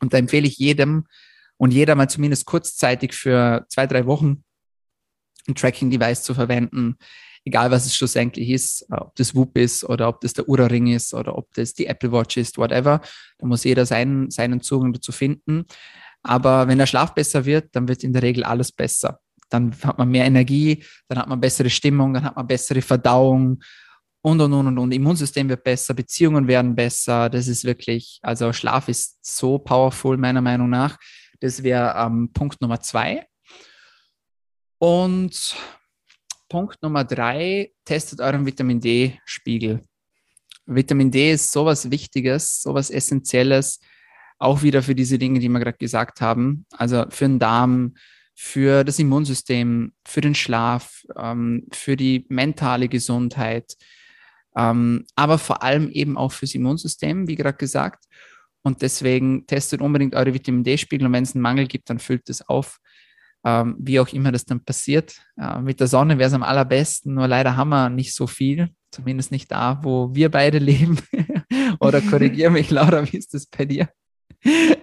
[0.00, 1.06] Und da empfehle ich jedem
[1.56, 4.44] und jeder mal zumindest kurzzeitig für zwei, drei Wochen
[5.48, 6.96] ein Tracking-Device zu verwenden,
[7.44, 11.14] egal was es schlussendlich ist, ob das Whoop ist oder ob das der Ura-Ring ist
[11.14, 13.00] oder ob das die Apple Watch ist, whatever.
[13.38, 15.64] Da muss jeder seinen, seinen Zugang dazu finden.
[16.22, 19.20] Aber wenn der Schlaf besser wird, dann wird in der Regel alles besser.
[19.48, 23.62] Dann hat man mehr Energie, dann hat man bessere Stimmung, dann hat man bessere Verdauung
[24.22, 24.92] und, und, und, und, und.
[24.92, 27.28] Immunsystem wird besser, Beziehungen werden besser.
[27.28, 30.96] Das ist wirklich, also Schlaf ist so powerful, meiner Meinung nach.
[31.40, 33.26] Das wäre ähm, Punkt Nummer zwei.
[34.78, 35.56] Und
[36.48, 39.84] Punkt Nummer drei, testet euren Vitamin D-Spiegel.
[40.66, 43.80] Vitamin D ist sowas Wichtiges, sowas Essentielles,
[44.38, 46.66] auch wieder für diese Dinge, die wir gerade gesagt haben.
[46.72, 47.94] Also für den Darm,
[48.34, 53.76] für das Immunsystem, für den Schlaf, ähm, für die mentale Gesundheit,
[54.56, 58.04] ähm, aber vor allem eben auch fürs Immunsystem, wie gerade gesagt.
[58.62, 62.28] Und deswegen testet unbedingt eure Vitamin D-Spiegel und wenn es einen Mangel gibt, dann füllt
[62.28, 62.78] es auf
[63.44, 65.20] ähm, wie auch immer das dann passiert.
[65.36, 68.70] Äh, mit der Sonne wäre es am allerbesten, nur leider haben wir nicht so viel,
[68.90, 70.98] zumindest nicht da, wo wir beide leben.
[71.80, 73.88] Oder korrigiere mich, Laura, wie ist das bei dir?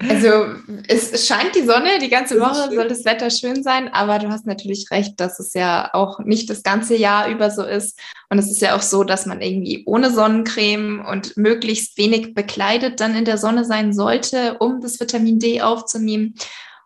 [0.07, 0.45] Also
[0.87, 4.45] es scheint die Sonne, die ganze Woche soll das Wetter schön sein, aber du hast
[4.45, 7.99] natürlich recht, dass es ja auch nicht das ganze Jahr über so ist.
[8.29, 13.01] Und es ist ja auch so, dass man irgendwie ohne Sonnencreme und möglichst wenig bekleidet
[13.01, 16.35] dann in der Sonne sein sollte, um das Vitamin D aufzunehmen.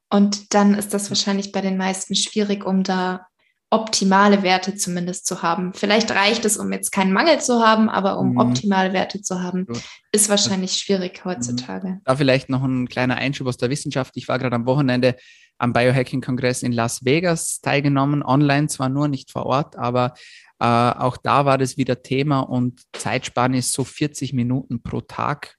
[0.09, 3.27] Und dann ist das wahrscheinlich bei den meisten schwierig, um da
[3.73, 5.73] optimale Werte zumindest zu haben.
[5.73, 8.37] Vielleicht reicht es, um jetzt keinen Mangel zu haben, aber um mhm.
[8.37, 9.81] optimale Werte zu haben, Gut.
[10.11, 11.87] ist wahrscheinlich schwierig heutzutage.
[11.87, 12.01] Mhm.
[12.05, 14.15] Da vielleicht noch ein kleiner Einschub aus der Wissenschaft.
[14.15, 15.15] Ich war gerade am Wochenende
[15.57, 20.13] am Biohacking-Kongress in Las Vegas teilgenommen, online zwar nur, nicht vor Ort, aber
[20.59, 25.57] äh, auch da war das wieder Thema und Zeitspanne ist so 40 Minuten pro Tag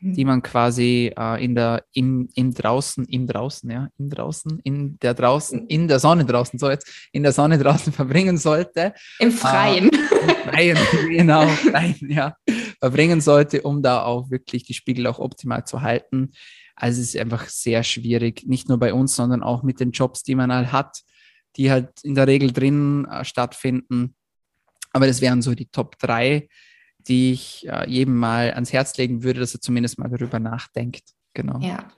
[0.00, 4.98] die man quasi äh, in der, im, im draußen, im draußen, ja, im draußen, in
[4.98, 8.92] der draußen, in der Sonne draußen, so jetzt, in der Sonne draußen verbringen sollte.
[9.18, 9.90] Im Freien.
[9.90, 10.78] Äh, Im Freien,
[11.08, 12.36] genau, Freien, ja,
[12.78, 16.32] verbringen sollte, um da auch wirklich die Spiegel auch optimal zu halten.
[16.74, 20.22] Also es ist einfach sehr schwierig, nicht nur bei uns, sondern auch mit den Jobs,
[20.22, 21.00] die man halt hat,
[21.56, 24.14] die halt in der Regel drin äh, stattfinden.
[24.92, 26.48] Aber das wären so die Top drei
[27.08, 31.02] die ich äh, jedem mal ans Herz legen würde, dass er zumindest mal darüber nachdenkt.
[31.34, 31.60] Genau.
[31.60, 31.88] Ja.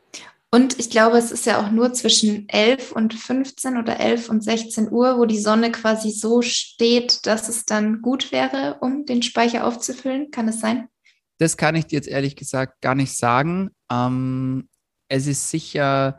[0.50, 4.42] Und ich glaube, es ist ja auch nur zwischen 11 und 15 oder 11 und
[4.42, 9.22] 16 Uhr, wo die Sonne quasi so steht, dass es dann gut wäre, um den
[9.22, 10.30] Speicher aufzufüllen.
[10.30, 10.88] Kann es sein?
[11.36, 13.70] Das kann ich dir jetzt ehrlich gesagt gar nicht sagen.
[13.90, 14.68] Ähm,
[15.08, 16.18] es ist sicher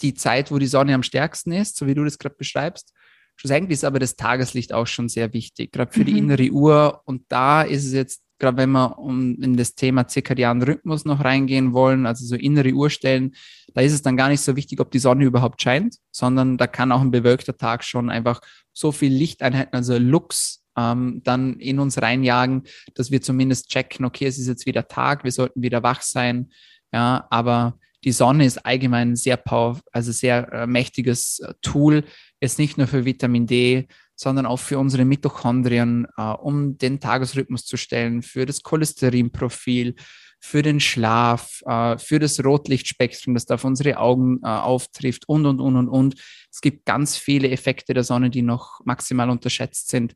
[0.00, 2.92] die Zeit, wo die Sonne am stärksten ist, so wie du das gerade beschreibst.
[3.40, 6.04] Schlussendlich ist aber das Tageslicht auch schon sehr wichtig, gerade für mhm.
[6.04, 7.00] die innere Uhr.
[7.06, 11.24] Und da ist es jetzt, gerade wenn wir um in das Thema zirkadianen Rhythmus noch
[11.24, 13.34] reingehen wollen, also so innere Uhrstellen,
[13.72, 16.66] da ist es dann gar nicht so wichtig, ob die Sonne überhaupt scheint, sondern da
[16.66, 18.42] kann auch ein bewölkter Tag schon einfach
[18.74, 22.64] so viel Lichteinheiten, also Lux, ähm, dann in uns reinjagen,
[22.94, 26.50] dass wir zumindest checken, okay, es ist jetzt wieder Tag, wir sollten wieder wach sein.
[26.92, 32.04] Ja, aber die Sonne ist allgemein sehr power, also sehr äh, mächtiges äh, Tool,
[32.40, 33.86] jetzt nicht nur für Vitamin D,
[34.16, 39.94] sondern auch für unsere Mitochondrien, äh, um den Tagesrhythmus zu stellen, für das Cholesterinprofil,
[40.40, 45.46] für den Schlaf, äh, für das Rotlichtspektrum, das da auf unsere Augen äh, auftrifft und,
[45.46, 46.14] und, und, und, und.
[46.50, 50.14] Es gibt ganz viele Effekte der Sonne, die noch maximal unterschätzt sind.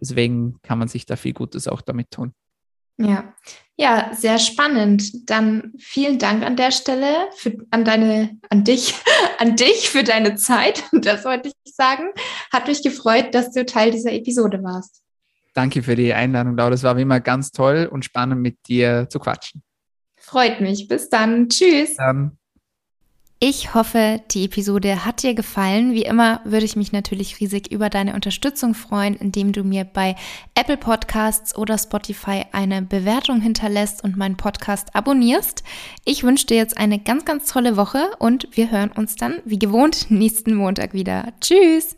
[0.00, 2.34] Deswegen kann man sich da viel Gutes auch damit tun.
[2.98, 3.34] Ja,
[3.76, 5.28] ja, sehr spannend.
[5.28, 8.94] Dann vielen Dank an der Stelle für, an deine, an dich,
[9.38, 10.84] an dich für deine Zeit.
[10.92, 12.10] Das wollte ich sagen.
[12.52, 15.02] Hat mich gefreut, dass du Teil dieser Episode warst.
[15.54, 16.70] Danke für die Einladung, Laura.
[16.70, 19.62] Das war wie immer ganz toll und spannend mit dir zu quatschen.
[20.16, 20.88] Freut mich.
[20.88, 21.48] Bis dann.
[21.48, 21.96] Tschüss.
[21.96, 22.38] Dann.
[23.46, 25.92] Ich hoffe, die Episode hat dir gefallen.
[25.92, 30.16] Wie immer würde ich mich natürlich riesig über deine Unterstützung freuen, indem du mir bei
[30.54, 35.62] Apple Podcasts oder Spotify eine Bewertung hinterlässt und meinen Podcast abonnierst.
[36.06, 39.58] Ich wünsche dir jetzt eine ganz, ganz tolle Woche und wir hören uns dann wie
[39.58, 41.34] gewohnt nächsten Montag wieder.
[41.42, 41.96] Tschüss!